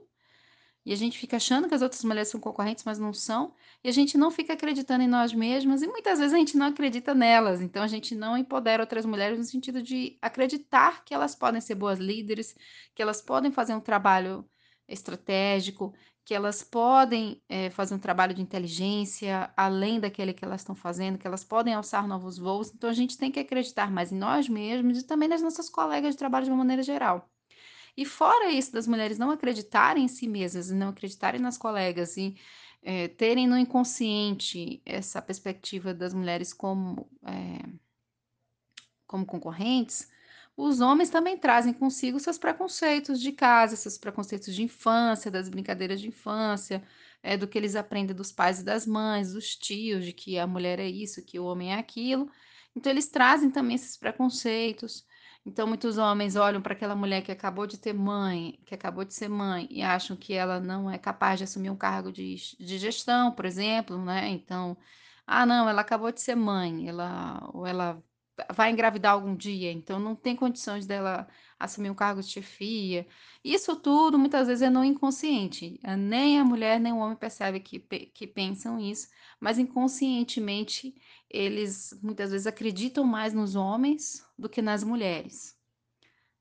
e 0.86 0.92
a 0.94 0.96
gente 0.96 1.18
fica 1.20 1.38
achando 1.38 1.68
que 1.68 1.76
as 1.76 1.82
outras 1.82 2.04
mulheres 2.04 2.30
são 2.30 2.40
concorrentes, 2.40 2.84
mas 2.84 2.98
não 3.00 3.14
são, 3.14 3.54
e 3.84 3.90
a 3.90 3.92
gente 3.92 4.18
não 4.18 4.32
fica 4.32 4.54
acreditando 4.54 5.04
em 5.04 5.08
nós 5.08 5.34
mesmas 5.34 5.82
e 5.82 5.88
muitas 5.88 6.20
vezes 6.20 6.34
a 6.34 6.38
gente 6.38 6.58
não 6.58 6.68
acredita 6.68 7.14
nelas. 7.14 7.62
Então 7.62 7.84
a 7.84 7.88
gente 7.88 8.16
não 8.16 8.38
empodera 8.38 8.84
outras 8.84 9.06
mulheres 9.06 9.38
no 9.38 9.46
sentido 9.46 9.82
de 9.82 10.18
acreditar 10.22 11.04
que 11.06 11.14
elas 11.14 11.36
podem 11.36 11.62
ser 11.62 11.76
boas 11.76 12.00
líderes, 12.00 12.56
que 12.96 13.02
elas 13.02 13.22
podem 13.22 13.52
fazer 13.52 13.74
um 13.76 13.80
trabalho 13.82 14.48
estratégico, 14.88 15.94
que 16.26 16.34
elas 16.34 16.64
podem 16.64 17.42
é, 17.50 17.70
fazer 17.70 17.96
um 17.96 18.00
trabalho 18.00 18.34
de 18.34 18.42
inteligência 18.42 19.52
além 19.58 20.00
daquele 20.00 20.34
que 20.34 20.44
elas 20.46 20.62
estão 20.62 20.76
fazendo, 20.76 21.18
que 21.18 21.28
elas 21.28 21.44
podem 21.44 21.74
alçar 21.74 22.08
novos 22.08 22.38
voos. 22.38 22.72
Então 22.74 22.90
a 22.90 22.94
gente 22.94 23.18
tem 23.18 23.32
que 23.32 23.40
acreditar 23.40 23.92
mais 23.92 24.12
em 24.12 24.18
nós 24.18 24.48
mesmos 24.50 25.00
e 25.00 25.04
também 25.08 25.30
nas 25.30 25.42
nossas 25.42 25.70
colegas 25.70 26.12
de 26.14 26.18
trabalho 26.20 26.46
de 26.46 26.52
uma 26.52 26.58
maneira 26.58 26.84
geral. 26.84 27.31
E 27.96 28.06
fora 28.06 28.50
isso, 28.52 28.72
das 28.72 28.88
mulheres 28.88 29.18
não 29.18 29.32
acreditarem 29.32 30.06
em 30.06 30.08
si 30.08 30.28
mesmas 30.28 30.72
não 30.72 30.90
acreditarem 30.90 31.42
nas 31.42 31.58
colegas 31.58 32.18
e 32.18 32.36
é, 32.82 33.08
terem 33.08 33.48
no 33.48 33.58
inconsciente 33.58 34.82
essa 34.86 35.22
perspectiva 35.22 35.94
das 35.94 36.14
mulheres 36.14 36.54
como, 36.54 37.10
é, 37.26 37.70
como 39.06 39.26
concorrentes, 39.26 40.10
os 40.56 40.82
homens 40.82 41.10
também 41.10 41.38
trazem 41.38 41.74
consigo 41.74 42.20
seus 42.20 42.38
preconceitos 42.38 43.20
de 43.20 43.32
casa, 43.32 43.76
seus 43.76 43.98
preconceitos 43.98 44.54
de 44.54 44.64
infância, 44.64 45.32
das 45.32 45.50
brincadeiras 45.50 46.02
de 46.02 46.08
infância, 46.08 46.84
é, 47.24 47.38
do 47.38 47.48
que 47.48 47.58
eles 47.58 47.76
aprendem 47.76 48.16
dos 48.16 48.32
pais 48.32 48.60
e 48.60 48.64
das 48.64 48.86
mães, 48.86 49.34
dos 49.34 49.56
tios, 49.56 50.06
de 50.06 50.14
que 50.14 50.38
a 50.38 50.46
mulher 50.46 50.80
é 50.80 50.88
isso, 50.88 51.24
que 51.24 51.40
o 51.40 51.46
homem 51.46 51.74
é 51.74 51.78
aquilo. 51.78 52.30
Então, 52.76 52.92
eles 52.92 53.08
trazem 53.08 53.50
também 53.50 53.76
esses 53.76 53.98
preconceitos. 53.98 55.06
Então, 55.46 55.66
muitos 55.68 55.98
homens 55.98 56.36
olham 56.36 56.62
para 56.62 56.74
aquela 56.74 56.96
mulher 56.96 57.24
que 57.24 57.32
acabou 57.32 57.66
de 57.66 57.78
ter 57.78 57.94
mãe, 57.94 58.60
que 58.66 58.76
acabou 58.76 59.04
de 59.04 59.14
ser 59.14 59.28
mãe, 59.28 59.68
e 59.72 59.82
acham 59.82 60.16
que 60.16 60.34
ela 60.34 60.60
não 60.60 60.90
é 60.90 60.98
capaz 61.00 61.40
de 61.40 61.46
assumir 61.46 61.72
um 61.72 61.76
cargo 61.78 62.12
de, 62.12 62.36
de 62.60 62.78
gestão, 62.78 63.32
por 63.34 63.46
exemplo, 63.46 63.98
né? 64.04 64.30
Então, 64.30 64.78
ah, 65.26 65.46
não, 65.46 65.68
ela 65.68 65.82
acabou 65.82 66.12
de 66.12 66.22
ser 66.22 66.36
mãe, 66.36 66.88
ela, 66.88 67.50
ou 67.54 67.66
ela 67.66 68.04
vai 68.54 68.72
engravidar 68.72 69.14
algum 69.14 69.36
dia, 69.36 69.72
então 69.72 70.00
não 70.00 70.16
tem 70.16 70.36
condições 70.36 70.86
dela 70.86 71.28
assumir 71.60 71.90
um 71.90 71.96
cargo 71.96 72.22
de 72.22 72.30
chefia. 72.30 73.08
Isso 73.44 73.76
tudo 73.76 74.18
muitas 74.18 74.48
vezes 74.48 74.62
é 74.62 74.70
no 74.70 74.84
inconsciente. 74.84 75.80
Eh, 75.84 75.96
nem 75.96 76.40
a 76.40 76.46
mulher 76.46 76.80
nem 76.80 76.94
o 76.94 76.98
homem 76.98 77.16
percebe 77.16 77.60
que, 77.60 77.80
que 77.80 78.28
pensam 78.28 78.80
isso, 78.80 79.08
mas 79.40 79.60
inconscientemente 79.60 80.94
eles 81.30 81.98
muitas 82.02 82.32
vezes 82.32 82.48
acreditam 82.48 83.04
mais 83.04 83.34
nos 83.34 83.56
homens 83.56 84.26
do 84.38 84.50
que 84.50 84.62
nas 84.62 84.84
mulheres. 84.84 85.58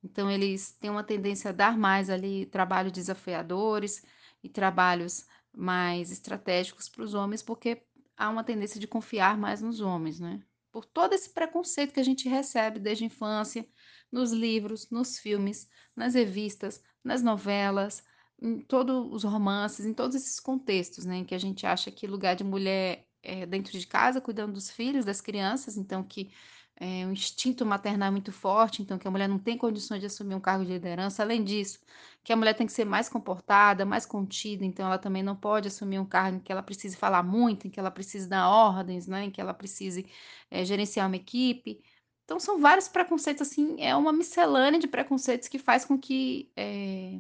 Então 0.03 0.31
eles 0.31 0.73
têm 0.73 0.91
uma 0.91 1.05
tendência 1.05 1.51
a 1.51 1.53
dar 1.53 1.77
mais 1.77 2.11
ali 2.11 2.47
trabalhos 2.47 2.93
desafiadores 2.93 4.05
e 4.43 4.49
trabalhos 4.49 5.27
mais 5.53 6.11
estratégicos 6.11 6.89
para 6.89 7.03
os 7.05 7.15
homens, 7.15 7.43
porque 7.43 7.83
há 8.17 8.29
uma 8.29 8.45
tendência 8.45 8.81
de 8.81 8.87
confiar 8.87 9.37
mais 9.37 9.61
nos 9.61 9.81
homens, 9.81 10.21
né? 10.21 10.43
Por 10.73 10.85
todo 10.85 11.13
esse 11.13 11.31
preconceito 11.31 11.93
que 11.93 12.01
a 12.01 12.05
gente 12.05 12.29
recebe 12.29 12.79
desde 12.79 13.05
a 13.05 13.07
infância, 13.07 13.67
nos 14.11 14.33
livros, 14.33 14.91
nos 14.91 15.19
filmes, 15.19 15.69
nas 15.95 16.15
revistas, 16.15 16.83
nas 17.03 17.23
novelas, 17.23 18.03
em 18.41 18.61
todos 18.61 19.13
os 19.13 19.25
romances, 19.25 19.85
em 19.85 19.95
todos 19.95 20.17
esses 20.17 20.41
contextos, 20.41 21.05
né, 21.05 21.19
em 21.19 21.25
que 21.25 21.35
a 21.35 21.39
gente 21.39 21.67
acha 21.67 21.91
que 21.91 22.07
lugar 22.07 22.35
de 22.35 22.45
mulher 22.45 23.07
é 23.23 23.45
dentro 23.47 23.79
de 23.79 23.87
casa, 23.87 24.21
cuidando 24.21 24.55
dos 24.55 24.71
filhos, 24.71 25.05
das 25.05 25.21
crianças, 25.21 25.77
então 25.77 26.03
que 26.03 26.33
é, 26.77 27.07
o 27.07 27.13
instinto 27.13 27.67
maternal 27.67 28.09
é 28.09 28.11
muito 28.11 28.33
forte, 28.33 28.81
então 28.81 28.99
que 28.99 29.07
a 29.07 29.11
mulher 29.11 29.29
não 29.29 29.39
tem 29.39 29.59
condições 29.59 30.01
de 30.01 30.07
assumir 30.07 30.35
um 30.35 30.41
cargo 30.41 30.65
de 30.65 30.73
liderança. 30.73 31.23
Além 31.23 31.45
disso, 31.45 31.79
que 32.23 32.33
a 32.33 32.37
mulher 32.37 32.55
tem 32.55 32.67
que 32.67 32.73
ser 32.73 32.85
mais 32.85 33.09
comportada, 33.09 33.85
mais 33.85 34.05
contida, 34.07 34.65
então 34.65 34.87
ela 34.87 34.99
também 34.99 35.23
não 35.23 35.35
pode 35.37 35.69
assumir 35.69 35.99
um 35.99 36.07
cargo 36.07 36.37
em 36.39 36.41
que 36.41 36.53
ela 36.53 36.63
precise 36.63 36.97
falar 36.97 37.23
muito, 37.23 37.67
em 37.67 37.71
que 37.71 37.81
ela 37.81 37.91
precise 37.91 38.29
dar 38.29 38.49
ordens, 38.49 39.07
né, 39.07 39.25
em 39.25 39.31
que 39.31 39.41
ela 39.41 39.55
precise 39.55 40.07
é, 40.51 40.65
gerenciar 40.65 41.07
uma 41.07 41.17
equipe. 41.17 41.83
Então 42.25 42.39
são 42.39 42.61
vários 42.61 42.89
preconceitos, 42.89 43.43
assim, 43.49 43.81
é 43.81 43.97
uma 43.97 44.13
miscelânea 44.13 44.79
de 44.79 44.87
preconceitos 44.89 45.49
que 45.49 45.59
faz 45.59 45.85
com 45.85 45.99
que 45.99 46.53
é, 46.57 47.19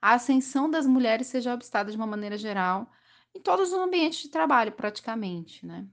a 0.00 0.14
ascensão 0.14 0.70
das 0.70 0.86
mulheres 0.86 1.28
seja 1.28 1.54
obstada 1.54 1.90
de 1.90 1.96
uma 1.96 2.06
maneira 2.06 2.36
geral 2.36 2.90
em 3.34 3.40
todos 3.40 3.72
os 3.72 3.78
ambientes 3.78 4.20
de 4.22 4.28
trabalho, 4.28 4.72
praticamente, 4.72 5.64
né? 5.66 5.86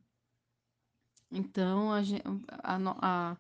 Então, 1.32 1.92
a, 1.92 2.02
a, 2.64 3.32
a, 3.32 3.38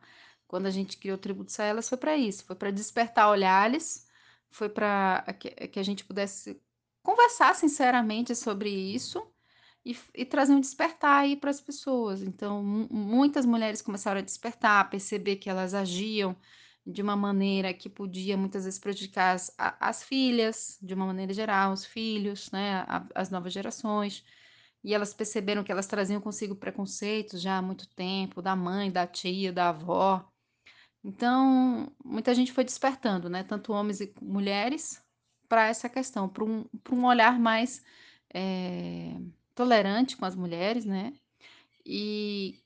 quando 0.47 0.65
a 0.65 0.69
gente 0.69 0.97
criou 0.97 1.15
o 1.17 1.19
Tributo 1.19 1.61
Elas 1.61 1.87
foi 1.89 1.97
para 1.97 2.17
isso, 2.17 2.43
foi 2.45 2.55
para 2.55 2.71
despertar 2.71 3.29
olhares, 3.29 4.06
foi 4.51 4.69
para 4.69 5.23
que, 5.39 5.49
que, 5.49 5.79
a 5.79 5.83
gente 5.83 6.05
pudesse 6.05 6.61
conversar 7.03 7.55
sinceramente 7.55 8.35
sobre 8.35 8.69
isso 8.69 9.25
e, 9.85 9.97
e 10.15 10.25
trazer 10.25 10.53
um 10.53 10.59
despertar 10.59 11.23
aí 11.23 11.35
para 11.35 11.49
as 11.49 11.61
pessoas. 11.61 12.21
Então, 12.21 12.63
muitas 12.63 13.45
mulheres 13.45 13.81
começaram 13.81 14.19
a 14.19 14.23
despertar, 14.23 14.81
a 14.81 14.85
perceber 14.85 15.37
que 15.37 15.49
elas 15.49 15.73
agiam 15.73 16.35
de 16.85 17.01
uma 17.01 17.15
maneira 17.15 17.73
que 17.73 17.89
podia 17.89 18.37
muitas 18.37 18.63
vezes 18.63 18.79
prejudicar 18.79 19.35
as, 19.35 19.53
as 19.57 20.03
filhas, 20.03 20.77
de 20.81 20.93
uma 20.93 21.05
maneira 21.05 21.33
geral, 21.33 21.73
os 21.73 21.85
filhos, 21.85 22.49
né, 22.51 22.85
as 23.13 23.29
novas 23.29 23.51
gerações 23.53 24.23
e 24.87 24.93
elas 24.93 25.13
perceberam 25.13 25.65
que 25.65 25.71
elas 25.71 25.85
traziam 25.85 26.21
consigo 26.21 26.55
preconceitos 26.55 27.41
já 27.41 27.57
há 27.57 27.61
muito 27.61 27.87
tempo, 27.89 28.41
da 28.41 28.55
mãe, 28.55 28.91
da 28.91 29.05
tia, 29.05 29.51
da 29.51 29.69
avó. 29.69 30.25
Então, 31.03 31.91
muita 32.03 32.33
gente 32.33 32.51
foi 32.51 32.63
despertando, 32.63 33.29
né? 33.29 33.43
Tanto 33.43 33.73
homens 33.73 34.01
e 34.01 34.13
mulheres, 34.21 35.01
para 35.47 35.67
essa 35.67 35.87
questão, 35.87 36.27
para 36.27 36.43
um, 36.43 36.65
um 36.91 37.05
olhar 37.05 37.39
mais 37.39 37.81
é, 38.33 39.15
tolerante 39.55 40.17
com 40.17 40.25
as 40.25 40.35
mulheres, 40.35 40.85
né? 40.85 41.13
E 41.85 42.61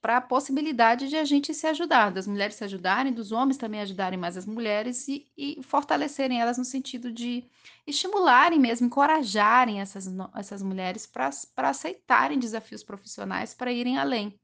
para 0.00 0.18
a 0.18 0.20
possibilidade 0.20 1.08
de 1.08 1.16
a 1.16 1.24
gente 1.24 1.52
se 1.52 1.66
ajudar, 1.66 2.10
das 2.10 2.26
mulheres 2.26 2.54
se 2.54 2.64
ajudarem, 2.64 3.12
dos 3.12 3.32
homens 3.32 3.56
também 3.56 3.80
ajudarem 3.80 4.18
mais 4.18 4.36
as 4.36 4.46
mulheres 4.46 5.08
e, 5.08 5.26
e 5.36 5.60
fortalecerem 5.62 6.40
elas 6.40 6.56
no 6.56 6.64
sentido 6.64 7.10
de 7.10 7.44
estimularem 7.86 8.60
mesmo, 8.60 8.86
encorajarem 8.86 9.80
essas, 9.80 10.06
essas 10.36 10.62
mulheres 10.62 11.06
para 11.06 11.30
aceitarem 11.56 12.38
desafios 12.38 12.84
profissionais, 12.84 13.54
para 13.54 13.72
irem 13.72 13.98
além. 13.98 14.38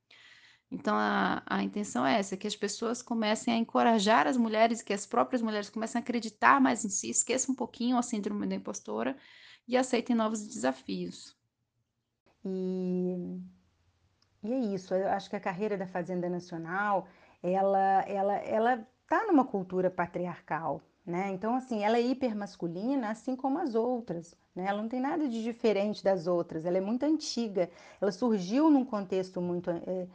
Então, 0.75 0.97
a, 0.97 1.41
a 1.47 1.63
intenção 1.63 2.05
é 2.05 2.19
essa, 2.19 2.37
que 2.37 2.49
as 2.49 2.57
pessoas 2.57 3.01
comecem 3.01 3.55
a 3.55 3.57
encorajar 3.57 4.27
as 4.27 4.37
mulheres, 4.37 4.83
que 4.83 4.93
as 4.93 5.07
próprias 5.07 5.41
mulheres 5.41 5.71
comecem 5.71 6.01
a 6.01 6.03
acreditar 6.03 6.61
mais 6.61 6.85
em 6.85 6.89
si, 6.89 7.11
esqueçam 7.11 7.53
um 7.53 7.57
pouquinho 7.57 7.97
a 7.97 8.03
síndrome 8.03 8.47
da 8.47 8.57
impostora 8.57 9.17
e 9.69 9.77
aceitem 9.77 10.17
novos 10.17 10.45
desafios. 10.47 11.37
E, 12.45 13.41
e 14.43 14.53
é 14.53 14.59
isso, 14.75 14.95
eu 14.95 15.09
acho 15.11 15.31
que 15.31 15.37
a 15.37 15.41
carreira 15.41 15.79
da 15.79 15.87
Fazenda 15.87 16.29
Nacional, 16.29 17.07
ela 17.41 18.03
ela 18.09 18.35
ela 18.35 18.89
tá 19.07 19.25
numa 19.27 19.45
cultura 19.45 19.91
patriarcal, 19.91 20.83
né? 21.07 21.31
Então, 21.33 21.55
assim, 21.55 21.85
ela 21.85 21.99
é 21.99 22.01
hipermasculina, 22.01 23.11
assim 23.11 23.37
como 23.37 23.59
as 23.59 23.75
outras, 23.75 24.37
né? 24.55 24.65
Ela 24.67 24.81
não 24.81 24.89
tem 24.89 25.01
nada 25.01 25.29
de 25.29 25.43
diferente 25.43 26.03
das 26.03 26.27
outras, 26.27 26.65
ela 26.65 26.79
é 26.79 26.81
muito 26.81 27.05
antiga, 27.05 27.71
ela 28.01 28.11
surgiu 28.11 28.71
num 28.71 28.85
contexto 28.85 29.41
muito 29.41 29.71
é, 29.71 30.07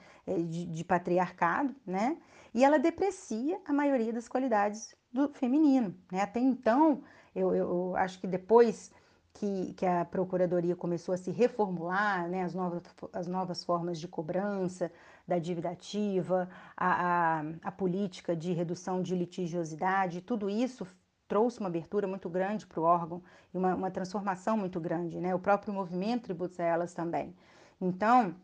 de, 0.44 0.66
de 0.66 0.84
patriarcado, 0.84 1.76
né? 1.86 2.18
E 2.54 2.64
ela 2.64 2.80
deprecia 2.80 3.60
a 3.66 3.72
maioria 3.72 4.12
das 4.12 4.28
qualidades 4.28 4.96
do 5.14 5.30
feminino, 5.30 5.96
né? 6.12 6.22
Até 6.22 6.40
então, 6.40 7.04
eu, 7.36 7.54
eu 7.56 7.96
acho 7.96 8.20
que 8.20 8.28
depois 8.28 8.92
que, 9.34 9.74
que 9.74 9.86
a 9.86 10.06
Procuradoria 10.06 10.76
começou 10.76 11.14
a 11.14 11.18
se 11.18 11.32
reformular, 11.32 12.28
né, 12.28 12.44
as, 12.44 12.54
novas, 12.54 12.84
as 13.14 13.28
novas 13.28 13.64
formas 13.64 14.00
de 14.00 14.08
cobrança 14.08 14.92
da 15.28 15.38
dívida 15.38 15.70
ativa, 15.70 16.50
a, 16.76 17.40
a, 17.40 17.44
a 17.64 17.72
política 17.72 18.36
de 18.36 18.52
redução 18.54 19.02
de 19.02 19.16
litigiosidade, 19.16 20.22
tudo 20.22 20.50
isso 20.50 20.86
trouxe 21.28 21.60
uma 21.60 21.70
abertura 21.70 22.08
muito 22.08 22.28
grande 22.28 22.66
para 22.66 22.80
o 22.80 22.84
órgão 22.84 23.22
e 23.54 23.58
uma, 23.58 23.76
uma, 23.76 23.92
transformação 23.92 24.58
muito 24.58 24.80
grande, 24.80 25.20
né? 25.22 25.34
O 25.36 25.40
próprio 25.40 25.72
movimento 25.72 26.24
tributos 26.24 26.60
a 26.60 26.64
elas 26.64 26.92
também. 26.92 27.36
Então, 27.80 28.36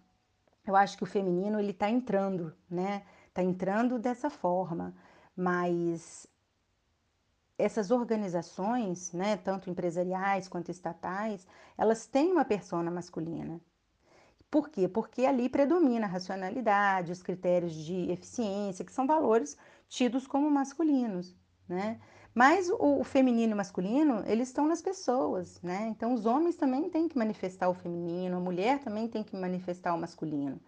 eu 0.65 0.75
acho 0.75 0.95
que 0.95 1.03
o 1.03 1.07
feminino 1.07 1.59
ele 1.59 1.71
está 1.71 1.89
entrando, 1.89 2.53
né? 2.69 3.03
Está 3.27 3.41
entrando 3.41 3.97
dessa 3.97 4.29
forma, 4.29 4.93
mas 5.35 6.27
essas 7.57 7.91
organizações, 7.91 9.11
né, 9.13 9.37
tanto 9.37 9.69
empresariais 9.69 10.47
quanto 10.47 10.71
estatais, 10.71 11.47
elas 11.77 12.05
têm 12.05 12.31
uma 12.31 12.45
persona 12.45 12.91
masculina. 12.91 13.59
Por 14.51 14.69
quê? 14.69 14.87
Porque 14.87 15.25
ali 15.25 15.49
predomina 15.49 16.05
a 16.05 16.09
racionalidade, 16.09 17.11
os 17.11 17.21
critérios 17.21 17.73
de 17.73 18.11
eficiência, 18.11 18.85
que 18.85 18.91
são 18.91 19.07
valores 19.07 19.57
tidos 19.89 20.27
como 20.27 20.49
masculinos, 20.49 21.35
né? 21.67 21.99
Mas 22.33 22.69
o, 22.69 22.99
o 22.99 23.03
feminino 23.03 23.51
e 23.51 23.53
o 23.53 23.57
masculino, 23.57 24.23
eles 24.27 24.49
estão 24.49 24.67
nas 24.67 24.81
pessoas, 24.81 25.61
né? 25.61 25.87
Então 25.87 26.13
os 26.13 26.25
homens 26.25 26.55
também 26.55 26.89
têm 26.89 27.07
que 27.07 27.17
manifestar 27.17 27.69
o 27.69 27.73
feminino, 27.73 28.37
a 28.37 28.39
mulher 28.39 28.79
também 28.79 29.07
tem 29.07 29.23
que 29.23 29.35
manifestar 29.35 29.93
o 29.93 29.97
masculino. 29.97 30.59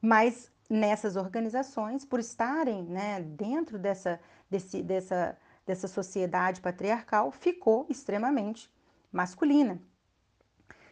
Mas 0.00 0.50
nessas 0.68 1.16
organizações, 1.16 2.04
por 2.04 2.18
estarem 2.18 2.82
né, 2.84 3.20
dentro 3.20 3.78
dessa, 3.78 4.18
desse, 4.50 4.82
dessa 4.82 5.36
dessa 5.66 5.88
sociedade 5.88 6.60
patriarcal 6.60 7.30
ficou 7.30 7.86
extremamente 7.88 8.70
masculina. 9.12 9.80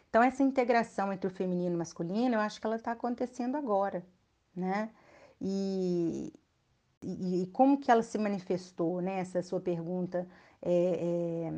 Então, 0.09 0.21
essa 0.21 0.43
integração 0.43 1.11
entre 1.13 1.27
o 1.27 1.33
feminino 1.33 1.73
e 1.73 1.75
o 1.75 1.79
masculino, 1.79 2.35
eu 2.35 2.39
acho 2.39 2.59
que 2.59 2.67
ela 2.67 2.75
está 2.75 2.91
acontecendo 2.91 3.55
agora, 3.55 4.05
né? 4.53 4.89
E, 5.39 6.33
e, 7.01 7.43
e, 7.43 7.47
como 7.47 7.79
que 7.79 7.89
ela 7.89 8.03
se 8.03 8.17
manifestou, 8.17 9.01
né? 9.01 9.19
Essa 9.19 9.41
sua 9.41 9.61
pergunta, 9.61 10.27
é, 10.61 11.49
é, 11.49 11.53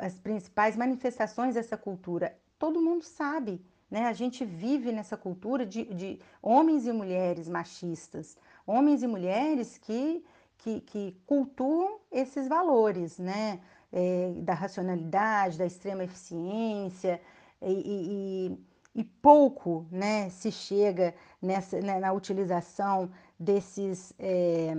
as 0.00 0.18
principais 0.18 0.76
manifestações 0.76 1.54
dessa 1.54 1.76
cultura, 1.76 2.36
todo 2.58 2.80
mundo 2.80 3.04
sabe, 3.04 3.64
né? 3.88 4.06
A 4.06 4.12
gente 4.12 4.44
vive 4.44 4.90
nessa 4.90 5.16
cultura 5.16 5.64
de, 5.64 5.84
de 5.94 6.20
homens 6.42 6.86
e 6.86 6.92
mulheres 6.92 7.48
machistas, 7.48 8.36
homens 8.66 9.04
e 9.04 9.06
mulheres 9.06 9.78
que 9.78 10.24
que, 10.60 10.80
que 10.82 11.16
cultuam 11.26 11.98
esses 12.10 12.48
valores, 12.48 13.18
né? 13.18 13.60
É, 13.92 14.32
da 14.36 14.54
racionalidade, 14.54 15.58
da 15.58 15.66
extrema 15.66 16.04
eficiência 16.04 17.20
e, 17.60 18.54
e, 18.94 19.00
e 19.00 19.04
pouco 19.04 19.84
né, 19.90 20.30
se 20.30 20.52
chega 20.52 21.12
nessa, 21.42 21.80
né, 21.80 21.98
na 21.98 22.12
utilização 22.12 23.10
desses 23.36 24.14
é, 24.16 24.72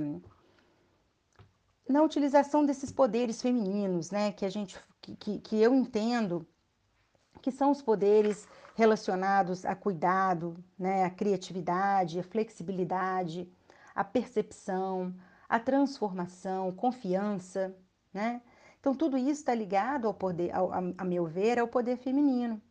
na 1.90 2.02
utilização 2.04 2.66
desses 2.66 2.90
poderes 2.90 3.42
femininos, 3.42 4.12
né, 4.12 4.32
que 4.32 4.46
a 4.46 4.50
gente 4.50 4.80
que, 5.02 5.40
que 5.40 5.62
eu 5.62 5.76
entendo 5.76 6.48
que 7.42 7.52
são 7.52 7.72
os 7.72 7.82
poderes 7.82 8.48
relacionados 8.76 9.66
a 9.66 9.76
cuidado, 9.76 10.56
né, 10.80 11.04
a 11.04 11.10
criatividade, 11.10 12.20
a 12.20 12.24
flexibilidade, 12.24 13.52
a 13.94 14.04
percepção, 14.04 15.14
a 15.52 15.60
transformação, 15.60 16.72
confiança, 16.72 17.76
né? 18.14 18.42
Então, 18.80 18.96
tudo 18.96 19.18
isso 19.18 19.42
está 19.42 19.54
ligado 19.54 20.08
ao 20.08 20.14
poder, 20.14 20.50
ao, 20.56 20.72
a, 20.72 20.78
a 20.98 21.04
meu 21.04 21.26
ver, 21.26 21.60
ao 21.60 21.68
poder 21.68 21.98
feminino. 21.98 22.62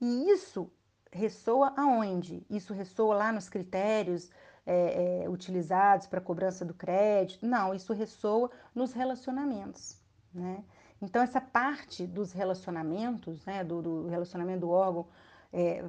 E 0.00 0.30
isso 0.30 0.72
ressoa 1.12 1.74
aonde? 1.76 2.42
Isso 2.48 2.72
ressoa 2.72 3.14
lá 3.14 3.30
nos 3.30 3.50
critérios 3.50 4.30
é, 4.64 5.24
é, 5.24 5.28
utilizados 5.28 6.06
para 6.06 6.18
cobrança 6.18 6.64
do 6.64 6.72
crédito? 6.72 7.46
Não, 7.46 7.74
isso 7.74 7.92
ressoa 7.92 8.50
nos 8.74 8.94
relacionamentos, 8.94 10.00
né? 10.32 10.64
Então, 11.02 11.22
essa 11.22 11.40
parte 11.40 12.06
dos 12.06 12.32
relacionamentos, 12.32 13.44
né, 13.44 13.62
do, 13.62 13.82
do 13.82 14.08
relacionamento 14.08 14.60
do 14.60 14.70
órgão 14.70 15.06
é, 15.52 15.84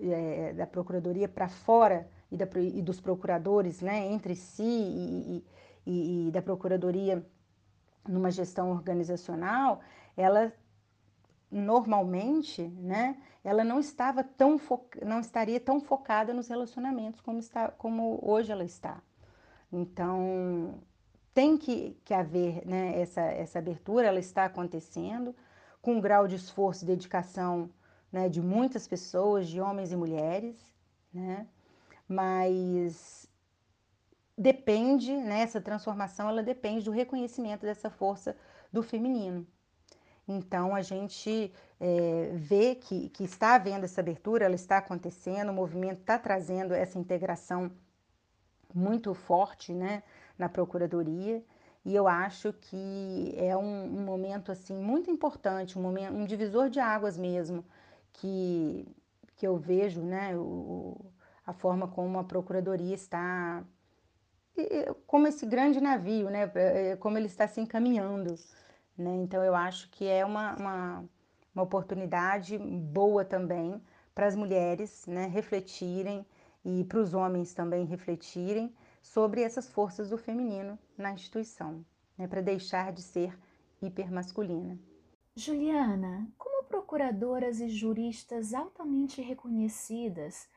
é 0.00 0.52
da 0.54 0.66
Procuradoria 0.66 1.28
para 1.28 1.48
fora 1.48 2.10
e, 2.30 2.36
da, 2.36 2.48
e 2.60 2.82
dos 2.82 3.00
procuradores 3.00 3.80
né, 3.80 4.06
entre 4.06 4.34
si 4.34 4.62
e, 4.62 5.44
e, 5.86 6.28
e, 6.28 6.30
da 6.30 6.42
Procuradoria 6.42 7.24
numa 8.06 8.30
gestão 8.30 8.70
organizacional, 8.70 9.80
ela 10.16 10.52
normalmente, 11.50 12.62
né, 12.62 13.16
ela 13.44 13.62
não 13.62 13.78
estava 13.78 14.24
tão 14.24 14.60
não 15.04 15.20
estaria 15.20 15.60
tão 15.60 15.80
focada 15.80 16.34
nos 16.34 16.48
relacionamentos 16.48 17.20
como 17.20 17.38
está 17.38 17.68
como 17.68 18.18
hoje 18.22 18.50
ela 18.50 18.64
está. 18.64 19.00
Então 19.72 20.80
tem 21.32 21.56
que, 21.56 21.96
que 22.04 22.14
haver 22.14 22.66
né, 22.66 22.98
essa, 23.00 23.20
essa 23.20 23.58
abertura, 23.58 24.06
ela 24.06 24.18
está 24.18 24.46
acontecendo 24.46 25.34
com 25.82 25.94
um 25.94 26.00
grau 26.00 26.26
de 26.26 26.34
esforço 26.34 26.82
e 26.82 26.86
dedicação 26.86 27.70
né, 28.10 28.28
de 28.28 28.40
muitas 28.40 28.88
pessoas, 28.88 29.46
de 29.46 29.60
homens 29.60 29.92
e 29.92 29.96
mulheres, 29.96 30.56
né? 31.12 31.46
Mas 32.08 33.28
depende, 34.36 35.16
né, 35.16 35.40
essa 35.40 35.60
transformação, 35.60 36.28
ela 36.28 36.42
depende 36.42 36.84
do 36.84 36.90
reconhecimento 36.90 37.62
dessa 37.62 37.88
força 37.88 38.36
do 38.72 38.82
feminino. 38.82 39.46
Então, 40.28 40.74
a 40.74 40.82
gente 40.82 41.52
é, 41.80 42.30
vê 42.34 42.74
que, 42.74 43.08
que 43.10 43.24
está 43.24 43.54
havendo 43.54 43.84
essa 43.84 44.00
abertura, 44.00 44.44
ela 44.44 44.54
está 44.54 44.78
acontecendo, 44.78 45.50
o 45.50 45.54
movimento 45.54 46.00
está 46.00 46.18
trazendo 46.18 46.74
essa 46.74 46.98
integração 46.98 47.70
muito 48.74 49.14
forte 49.14 49.72
né, 49.72 50.02
na 50.36 50.48
Procuradoria, 50.48 51.42
e 51.84 51.94
eu 51.94 52.08
acho 52.08 52.52
que 52.52 53.32
é 53.36 53.56
um, 53.56 53.84
um 53.84 54.04
momento 54.04 54.50
assim 54.50 54.76
muito 54.76 55.08
importante, 55.08 55.78
um, 55.78 55.82
momento, 55.82 56.12
um 56.12 56.24
divisor 56.24 56.68
de 56.68 56.80
águas 56.80 57.16
mesmo, 57.16 57.64
que, 58.12 58.84
que 59.36 59.46
eu 59.46 59.56
vejo 59.56 60.02
né, 60.02 60.36
o, 60.36 60.96
a 61.46 61.52
forma 61.52 61.86
como 61.86 62.18
a 62.18 62.24
Procuradoria 62.24 62.94
está, 62.94 63.64
como 65.06 65.28
esse 65.28 65.46
grande 65.46 65.80
navio, 65.80 66.28
né, 66.28 66.50
é, 66.54 66.96
como 66.96 67.16
ele 67.16 67.26
está 67.26 67.46
se 67.46 67.60
encaminhando. 67.60 68.34
Né? 68.98 69.14
Então, 69.16 69.44
eu 69.44 69.54
acho 69.54 69.88
que 69.90 70.06
é 70.06 70.24
uma, 70.24 70.56
uma, 70.56 71.04
uma 71.54 71.62
oportunidade 71.62 72.58
boa 72.58 73.24
também 73.24 73.80
para 74.14 74.26
as 74.26 74.34
mulheres 74.34 75.06
né, 75.06 75.26
refletirem 75.26 76.26
e 76.64 76.82
para 76.84 76.98
os 76.98 77.14
homens 77.14 77.54
também 77.54 77.84
refletirem 77.84 78.74
sobre 79.02 79.42
essas 79.42 79.68
forças 79.68 80.10
do 80.10 80.18
feminino 80.18 80.76
na 80.98 81.12
instituição, 81.12 81.84
né, 82.18 82.26
para 82.26 82.40
deixar 82.40 82.92
de 82.92 83.02
ser 83.02 83.38
hipermasculina. 83.80 84.76
Juliana, 85.36 86.26
como 86.38 86.64
procuradoras 86.64 87.60
e 87.60 87.68
juristas 87.68 88.54
altamente 88.54 89.20
reconhecidas, 89.20 90.48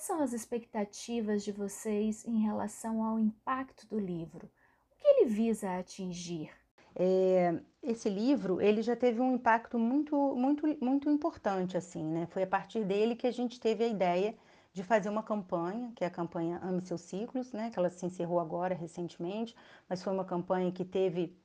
Quais 0.00 0.06
são 0.06 0.22
as 0.22 0.32
expectativas 0.32 1.44
de 1.44 1.52
vocês 1.52 2.24
em 2.24 2.40
relação 2.40 3.04
ao 3.04 3.18
impacto 3.18 3.86
do 3.86 3.98
livro? 3.98 4.46
O 4.46 4.96
que 4.98 5.06
ele 5.06 5.26
visa 5.26 5.76
atingir? 5.76 6.50
É, 6.96 7.60
esse 7.82 8.08
livro 8.08 8.62
ele 8.62 8.80
já 8.80 8.96
teve 8.96 9.20
um 9.20 9.34
impacto 9.34 9.78
muito 9.78 10.16
muito 10.34 10.66
muito 10.82 11.10
importante 11.10 11.76
assim 11.76 12.02
né 12.02 12.26
foi 12.30 12.42
a 12.42 12.46
partir 12.46 12.82
dele 12.84 13.14
que 13.14 13.26
a 13.26 13.30
gente 13.30 13.60
teve 13.60 13.84
a 13.84 13.86
ideia 13.86 14.34
de 14.72 14.82
fazer 14.82 15.08
uma 15.10 15.22
campanha, 15.22 15.92
que 15.94 16.02
é 16.02 16.06
a 16.06 16.10
campanha 16.10 16.58
Ame 16.62 16.80
Seus 16.80 17.02
Ciclos, 17.02 17.52
né, 17.52 17.70
que 17.70 17.78
ela 17.78 17.90
se 17.90 18.06
encerrou 18.06 18.40
agora 18.40 18.74
recentemente, 18.74 19.54
mas 19.86 20.02
foi 20.02 20.14
uma 20.14 20.24
campanha 20.24 20.72
que 20.72 20.84
teve 20.84 21.36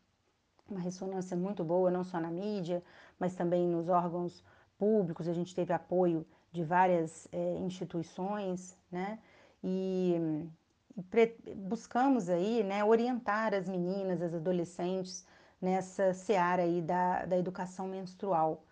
uma 0.70 0.80
ressonância 0.80 1.36
muito 1.36 1.62
boa, 1.62 1.92
não 1.92 2.06
só 2.06 2.22
na 2.22 2.32
mídia, 2.32 2.82
mas 3.20 3.36
também 3.36 3.68
nos 3.68 3.90
órgãos 3.90 4.44
públicos. 4.78 5.28
A 5.28 5.34
gente 5.34 5.54
teve 5.54 5.74
apoio 5.74 6.26
de 6.56 6.64
várias 6.64 7.28
é, 7.32 7.58
instituições, 7.58 8.78
né, 8.92 9.20
e, 9.64 10.16
buscamos 11.56 12.30
aí, 12.30 12.64
né, 12.64 12.84
orientar 12.84 13.54
as 13.54 13.68
meninas, 13.68 14.22
as 14.22 14.34
adolescentes 14.34 15.26
nessa 15.62 16.14
seara 16.14 16.64
aí 16.64 16.82
da, 16.82 17.26
da 17.26 17.38
educação 17.38 17.88
menstrual 17.88 18.64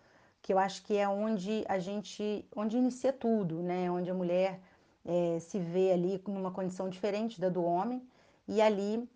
que 0.44 0.54
eu 0.54 0.60
acho 0.60 0.84
que 0.84 0.98
é 0.98 1.08
onde 1.08 1.64
a 1.70 1.80
gente, 1.80 2.46
onde 2.54 2.78
inicia 2.78 3.14
tudo, 3.14 3.64
né? 3.64 3.90
Onde 3.90 4.12
a 4.12 4.14
mulher 4.14 4.60
é, 5.06 5.40
se 5.40 5.58
vê 5.58 5.94
ali 5.94 6.22
numa 6.28 6.52
condição 6.52 6.90
diferente 6.90 7.40
da 7.40 7.48
do 7.48 7.64
homem 7.64 8.06
e 8.46 8.62
ali 8.62 9.10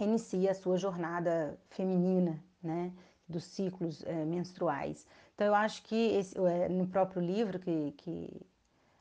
inicia 0.00 0.50
a 0.50 0.54
sua 0.54 0.76
jornada 0.76 1.56
feminina, 1.70 2.42
né? 2.60 2.92
Dos 3.28 3.44
ciclos 3.44 4.02
é, 4.04 4.24
menstruais. 4.24 5.06
Então 5.38 5.46
eu 5.46 5.54
acho 5.54 5.84
que 5.84 5.94
esse, 5.94 6.36
é, 6.36 6.68
no 6.68 6.88
próprio 6.88 7.22
livro 7.22 7.60
que, 7.60 7.94
que 7.98 8.42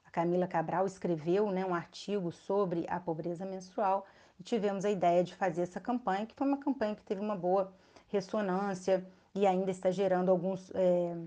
a 0.06 0.12
Camila 0.12 0.45
Cabral 0.45 0.86
escreveu, 0.86 1.50
né? 1.50 1.65
Um 1.65 1.73
artigo 1.73 2.32
sobre 2.32 2.86
a 2.88 3.00
pobreza 3.00 3.43
menstrual 3.43 4.06
e 4.39 4.43
tivemos 4.43 4.86
a 4.86 4.91
ideia 4.91 5.23
de 5.23 5.34
fazer 5.34 5.63
essa 5.63 5.80
campanha, 5.80 6.28
que 6.28 6.36
foi 6.36 6.45
uma 6.45 6.60
campanha 6.60 6.95
que 6.95 7.02
teve 7.02 7.19
uma 7.19 7.36
boa 7.36 7.73
ressonância 8.08 9.04
e 9.34 9.47
ainda 9.47 9.71
está 9.71 9.89
gerando 9.89 10.30
alguns 10.30 10.71
é, 10.76 11.17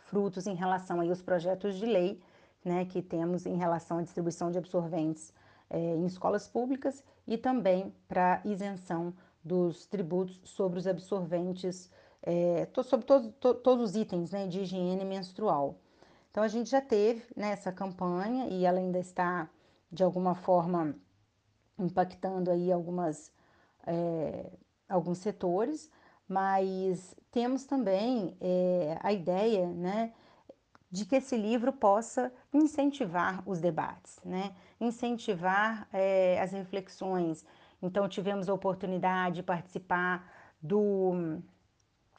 frutos 0.00 0.46
em 0.46 0.54
relação 0.54 1.00
aí 1.00 1.08
aos 1.08 1.22
projetos 1.22 1.74
de 1.74 1.86
lei 1.86 2.20
né, 2.62 2.84
que 2.84 3.00
temos 3.00 3.46
em 3.46 3.56
relação 3.56 3.96
à 3.96 4.02
distribuição 4.02 4.50
de 4.50 4.58
absorventes 4.58 5.32
é, 5.70 5.78
em 5.78 6.04
escolas 6.04 6.46
públicas 6.46 7.02
e 7.26 7.38
também 7.38 7.90
para 8.06 8.42
isenção 8.44 9.14
dos 9.42 9.86
tributos 9.86 10.38
sobre 10.44 10.78
os 10.78 10.86
absorventes, 10.86 11.90
é, 12.26 12.68
sobre 12.82 13.06
to, 13.06 13.32
to, 13.32 13.54
todos 13.54 13.90
os 13.90 13.96
itens 13.96 14.32
né, 14.32 14.48
de 14.48 14.60
higiene 14.60 15.04
menstrual. 15.04 15.78
Então 16.30 16.42
a 16.42 16.48
gente 16.48 16.68
já 16.68 16.80
teve 16.80 17.24
né, 17.36 17.52
essa 17.52 17.72
campanha 17.72 18.48
e 18.48 18.66
ela 18.66 18.78
ainda 18.78 18.98
está 18.98 19.48
de 19.90 20.02
alguma 20.02 20.34
forma 20.34 20.94
impactando 21.78 22.50
aí 22.50 22.72
algumas, 22.72 23.32
é, 23.86 24.50
alguns 24.88 25.18
setores, 25.18 25.90
mas 26.28 27.14
temos 27.30 27.64
também 27.64 28.36
é, 28.40 28.98
a 29.00 29.12
ideia 29.12 29.68
né, 29.68 30.12
de 30.90 31.04
que 31.04 31.16
esse 31.16 31.36
livro 31.36 31.72
possa 31.72 32.32
incentivar 32.52 33.42
os 33.48 33.60
debates, 33.60 34.18
né, 34.24 34.54
incentivar 34.80 35.88
é, 35.92 36.40
as 36.40 36.52
reflexões. 36.52 37.44
Então, 37.80 38.08
tivemos 38.08 38.48
a 38.48 38.54
oportunidade 38.54 39.36
de 39.36 39.42
participar 39.42 40.28
do, 40.60 41.40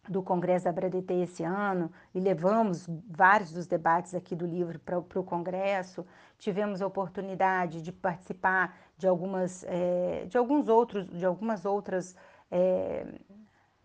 do 0.09 0.21
Congresso 0.21 0.65
da 0.65 0.71
BRADT 0.71 1.13
esse 1.13 1.43
ano 1.43 1.91
e 2.13 2.19
levamos 2.19 2.87
vários 3.09 3.51
dos 3.51 3.67
debates 3.67 4.15
aqui 4.15 4.35
do 4.35 4.45
livro 4.45 4.79
para 4.79 4.99
o 4.99 5.23
Congresso. 5.23 6.05
Tivemos 6.37 6.81
a 6.81 6.87
oportunidade 6.87 7.81
de 7.81 7.91
participar 7.91 8.77
de 8.97 9.07
algumas, 9.07 9.63
é, 9.67 10.25
de 10.27 10.37
alguns 10.37 10.67
outros, 10.67 11.07
de 11.07 11.25
algumas 11.25 11.65
outras 11.65 12.15
é, 12.51 13.05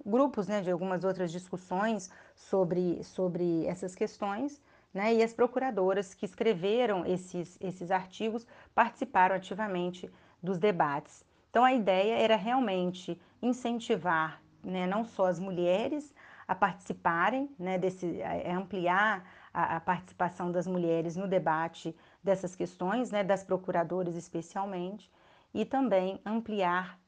grupos 0.05 0.49
né, 0.49 0.61
de 0.61 0.71
algumas 0.71 1.05
outras 1.05 1.31
discussões 1.31 2.11
sobre, 2.35 3.03
sobre 3.05 3.67
essas 3.67 3.95
questões, 3.95 4.61
né, 4.93 5.15
e 5.15 5.23
as 5.23 5.33
procuradoras 5.33 6.13
que 6.13 6.27
escreveram 6.27 7.07
esses, 7.07 7.57
esses 7.61 7.91
artigos 7.91 8.47
participaram 8.75 9.35
ativamente 9.35 10.11
dos 10.43 10.59
debates. 10.59 11.25
Então, 11.51 11.65
a 11.65 11.73
ideia 11.73 12.15
era 12.15 12.37
realmente 12.37 13.21
incentivar 13.41 14.42
né, 14.63 14.87
não 14.87 15.05
só 15.05 15.27
as 15.27 15.39
mulheres 15.39 16.15
a 16.47 16.55
participarem, 16.55 17.51
né, 17.59 17.79
desse, 17.79 18.23
a 18.23 18.57
ampliar 18.57 19.25
a, 19.53 19.77
a, 19.77 19.81
participação 19.81 20.51
das 20.51 20.67
mulheres 20.67 21.17
no 21.17 21.27
debate 21.27 21.95
dessas 22.23 22.55
questões, 22.55 23.11
né, 23.11 23.23
das 23.25 23.45
procuradoras 23.45 24.17
especialmente, 24.17 25.11
e 25.55 25.65
também 25.65 26.21
ampliar 26.25 26.99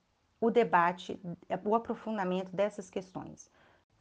o 0.40 0.50
debate, 0.50 1.18
o 1.64 1.74
aprofundamento 1.74 2.54
dessas 2.54 2.90
questões. 2.90 3.50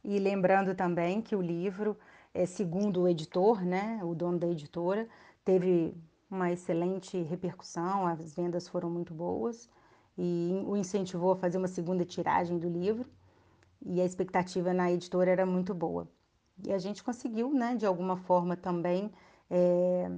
E 0.02 0.18
lembrando 0.18 0.74
também 0.74 1.22
que 1.22 1.34
o 1.34 1.40
livro, 1.40 1.98
é, 2.32 2.44
segundo 2.44 3.02
o 3.02 3.08
editor, 3.08 3.64
né, 3.64 4.00
o 4.02 4.14
dono 4.14 4.38
da 4.38 4.46
editora, 4.46 5.08
teve 5.44 5.96
uma 6.30 6.50
excelente 6.52 7.22
repercussão, 7.22 8.06
as 8.06 8.34
vendas 8.34 8.68
foram 8.68 8.90
muito 8.90 9.14
boas 9.14 9.68
e 10.18 10.62
o 10.66 10.76
incentivou 10.76 11.32
a 11.32 11.36
fazer 11.36 11.58
uma 11.58 11.68
segunda 11.68 12.04
tiragem 12.04 12.58
do 12.58 12.68
livro 12.68 13.08
e 13.84 14.00
a 14.00 14.04
expectativa 14.04 14.72
na 14.72 14.90
editora 14.90 15.30
era 15.30 15.46
muito 15.46 15.74
boa. 15.74 16.08
E 16.62 16.72
a 16.72 16.78
gente 16.78 17.02
conseguiu, 17.02 17.52
né, 17.52 17.74
de 17.74 17.84
alguma 17.84 18.16
forma 18.16 18.56
também 18.56 19.10
é, 19.50 20.10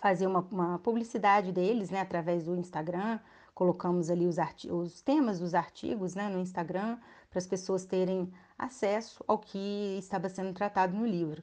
fazer 0.00 0.26
uma, 0.26 0.40
uma, 0.50 0.78
publicidade 0.78 1.52
deles, 1.52 1.90
né, 1.90 2.00
através 2.00 2.44
do 2.44 2.56
Instagram, 2.56 3.18
colocamos 3.54 4.10
ali 4.10 4.26
os, 4.26 4.36
os 4.70 5.02
temas 5.02 5.38
dos 5.40 5.54
artigos 5.54 6.14
né, 6.14 6.28
no 6.28 6.38
Instagram 6.38 6.98
para 7.28 7.38
as 7.38 7.46
pessoas 7.46 7.84
terem 7.84 8.32
acesso 8.58 9.24
ao 9.26 9.38
que 9.38 9.96
estava 9.98 10.28
sendo 10.28 10.52
tratado 10.52 10.96
no 10.96 11.06
livro. 11.06 11.42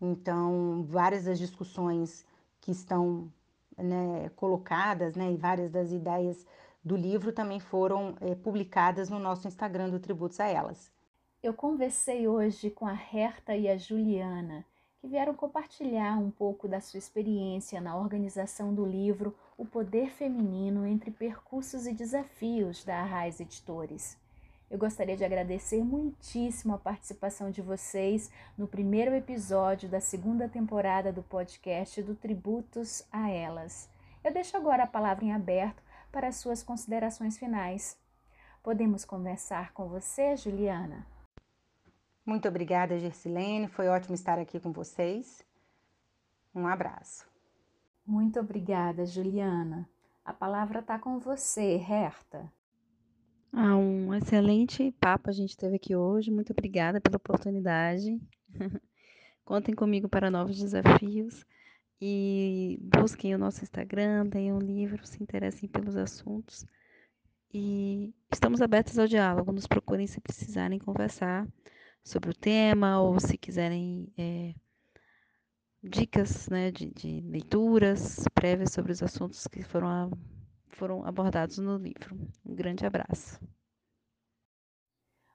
Então, 0.00 0.84
várias 0.88 1.24
das 1.24 1.38
discussões 1.38 2.24
que 2.60 2.70
estão 2.70 3.30
né, 3.76 4.30
colocadas 4.36 5.14
né, 5.16 5.32
e 5.32 5.36
várias 5.36 5.70
das 5.70 5.90
ideias 5.90 6.46
do 6.84 6.96
livro 6.96 7.32
também 7.32 7.60
foram 7.60 8.16
é, 8.20 8.34
publicadas 8.34 9.08
no 9.08 9.18
nosso 9.18 9.46
Instagram 9.46 9.90
do 9.90 10.00
Tributos 10.00 10.40
a 10.40 10.46
Elas. 10.46 10.90
Eu 11.42 11.54
conversei 11.54 12.26
hoje 12.26 12.70
com 12.70 12.86
a 12.86 12.98
Herta 13.12 13.54
e 13.54 13.68
a 13.68 13.76
Juliana 13.76 14.64
que 15.00 15.06
vieram 15.06 15.32
compartilhar 15.32 16.18
um 16.18 16.30
pouco 16.30 16.66
da 16.66 16.80
sua 16.80 16.98
experiência 16.98 17.80
na 17.80 17.96
organização 17.96 18.74
do 18.74 18.84
livro 18.84 19.34
O 19.56 19.64
Poder 19.64 20.10
Feminino 20.10 20.84
entre 20.84 21.10
Percursos 21.10 21.86
e 21.86 21.92
Desafios 21.92 22.84
da 22.84 23.00
Arraiz 23.00 23.38
Editores. 23.38 24.18
Eu 24.68 24.76
gostaria 24.76 25.16
de 25.16 25.24
agradecer 25.24 25.82
muitíssimo 25.82 26.74
a 26.74 26.78
participação 26.78 27.50
de 27.50 27.62
vocês 27.62 28.30
no 28.56 28.66
primeiro 28.66 29.14
episódio 29.14 29.88
da 29.88 30.00
segunda 30.00 30.48
temporada 30.48 31.12
do 31.12 31.22
podcast 31.22 32.02
do 32.02 32.14
Tributos 32.14 33.04
a 33.10 33.30
Elas. 33.30 33.88
Eu 34.22 34.32
deixo 34.32 34.56
agora 34.56 34.82
a 34.82 34.86
palavra 34.86 35.24
em 35.24 35.32
aberto 35.32 35.80
para 36.10 36.28
as 36.28 36.36
suas 36.36 36.62
considerações 36.62 37.38
finais. 37.38 37.98
Podemos 38.62 39.04
conversar 39.04 39.72
com 39.72 39.88
você, 39.88 40.36
Juliana? 40.36 41.06
Muito 42.24 42.46
obrigada, 42.48 42.98
Gersilene. 42.98 43.68
Foi 43.68 43.88
ótimo 43.88 44.14
estar 44.14 44.38
aqui 44.38 44.60
com 44.60 44.72
vocês. 44.72 45.42
Um 46.54 46.66
abraço. 46.66 47.26
Muito 48.06 48.38
obrigada, 48.40 49.06
Juliana. 49.06 49.88
A 50.24 50.32
palavra 50.32 50.80
está 50.80 50.98
com 50.98 51.18
você, 51.18 51.76
Herta. 51.76 52.52
Ah, 53.52 53.76
um 53.76 54.12
excelente 54.14 54.92
papo 55.00 55.30
a 55.30 55.32
gente 55.32 55.56
teve 55.56 55.76
aqui 55.76 55.96
hoje. 55.96 56.30
Muito 56.30 56.52
obrigada 56.52 57.00
pela 57.00 57.16
oportunidade. 57.16 58.20
Contem 59.44 59.74
comigo 59.74 60.08
para 60.08 60.30
novos 60.30 60.58
desafios 60.58 61.46
e 62.00 62.78
busquem 62.80 63.34
o 63.34 63.38
nosso 63.38 63.62
Instagram, 63.62 64.28
tenham 64.30 64.58
um 64.58 64.60
livro, 64.60 65.04
se 65.06 65.22
interessem 65.22 65.68
pelos 65.68 65.96
assuntos. 65.96 66.64
E 67.52 68.14
estamos 68.32 68.60
abertos 68.60 68.98
ao 68.98 69.06
diálogo. 69.06 69.52
Nos 69.52 69.66
procurem 69.66 70.06
se 70.06 70.20
precisarem 70.20 70.78
conversar 70.78 71.46
sobre 72.04 72.30
o 72.30 72.34
tema 72.34 73.00
ou 73.00 73.18
se 73.18 73.36
quiserem 73.36 74.12
é, 74.16 74.54
dicas 75.82 76.48
né, 76.48 76.70
de, 76.70 76.90
de, 76.90 77.20
leituras 77.22 78.24
prévias 78.34 78.72
sobre 78.72 78.92
os 78.92 79.02
assuntos 79.02 79.46
que 79.46 79.62
foram, 79.62 79.88
a, 79.88 80.10
foram 80.68 81.04
abordados 81.04 81.58
no 81.58 81.76
livro. 81.76 82.16
Um 82.44 82.54
grande 82.54 82.86
abraço. 82.86 83.40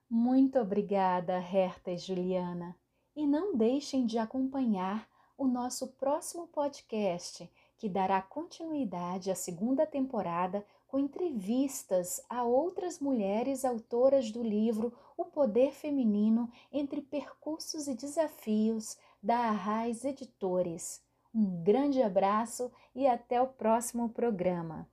Muito 0.09 0.59
obrigada, 0.59 1.33
Herta 1.39 1.91
e 1.91 1.97
Juliana. 1.97 2.75
E 3.15 3.27
não 3.27 3.57
deixem 3.57 4.05
de 4.05 4.17
acompanhar 4.17 5.07
o 5.37 5.47
nosso 5.47 5.87
próximo 5.87 6.47
podcast, 6.47 7.49
que 7.77 7.89
dará 7.89 8.21
continuidade 8.21 9.31
à 9.31 9.35
segunda 9.35 9.85
temporada 9.85 10.65
com 10.87 10.99
entrevistas 10.99 12.21
a 12.29 12.43
outras 12.43 12.99
mulheres 12.99 13.65
autoras 13.65 14.31
do 14.31 14.43
livro 14.43 14.93
O 15.17 15.25
Poder 15.25 15.71
Feminino 15.71 16.49
entre 16.71 17.01
Percursos 17.01 17.87
e 17.87 17.95
Desafios, 17.95 18.95
da 19.21 19.37
Arraiz 19.37 20.05
Editores. 20.05 21.01
Um 21.33 21.63
grande 21.63 22.01
abraço 22.01 22.71
e 22.93 23.07
até 23.07 23.41
o 23.41 23.47
próximo 23.47 24.09
programa. 24.09 24.87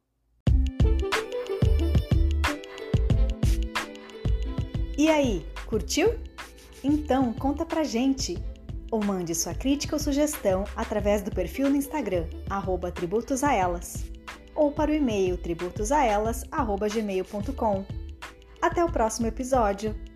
E 4.97 5.09
aí, 5.09 5.45
curtiu? 5.69 6.09
Então 6.83 7.33
conta 7.35 7.67
pra 7.67 7.85
gente! 7.85 8.50
Ou 8.91 9.05
mande 9.05 9.35
sua 9.35 9.53
crítica 9.55 9.97
ou 9.97 10.01
sugestão 10.01 10.65
através 10.77 11.23
do 11.23 11.31
perfil 11.31 11.71
no 11.71 11.77
Instagram, 11.77 12.27
arroba 12.49 12.91
tributosaelas, 12.91 14.05
ou 14.55 14.73
para 14.73 14.91
o 14.91 14.95
e-mail 14.95 15.37
tributosaelas.gmail.com. 15.39 17.85
Até 18.61 18.85
o 18.85 18.93
próximo 18.93 19.27
episódio! 19.27 20.10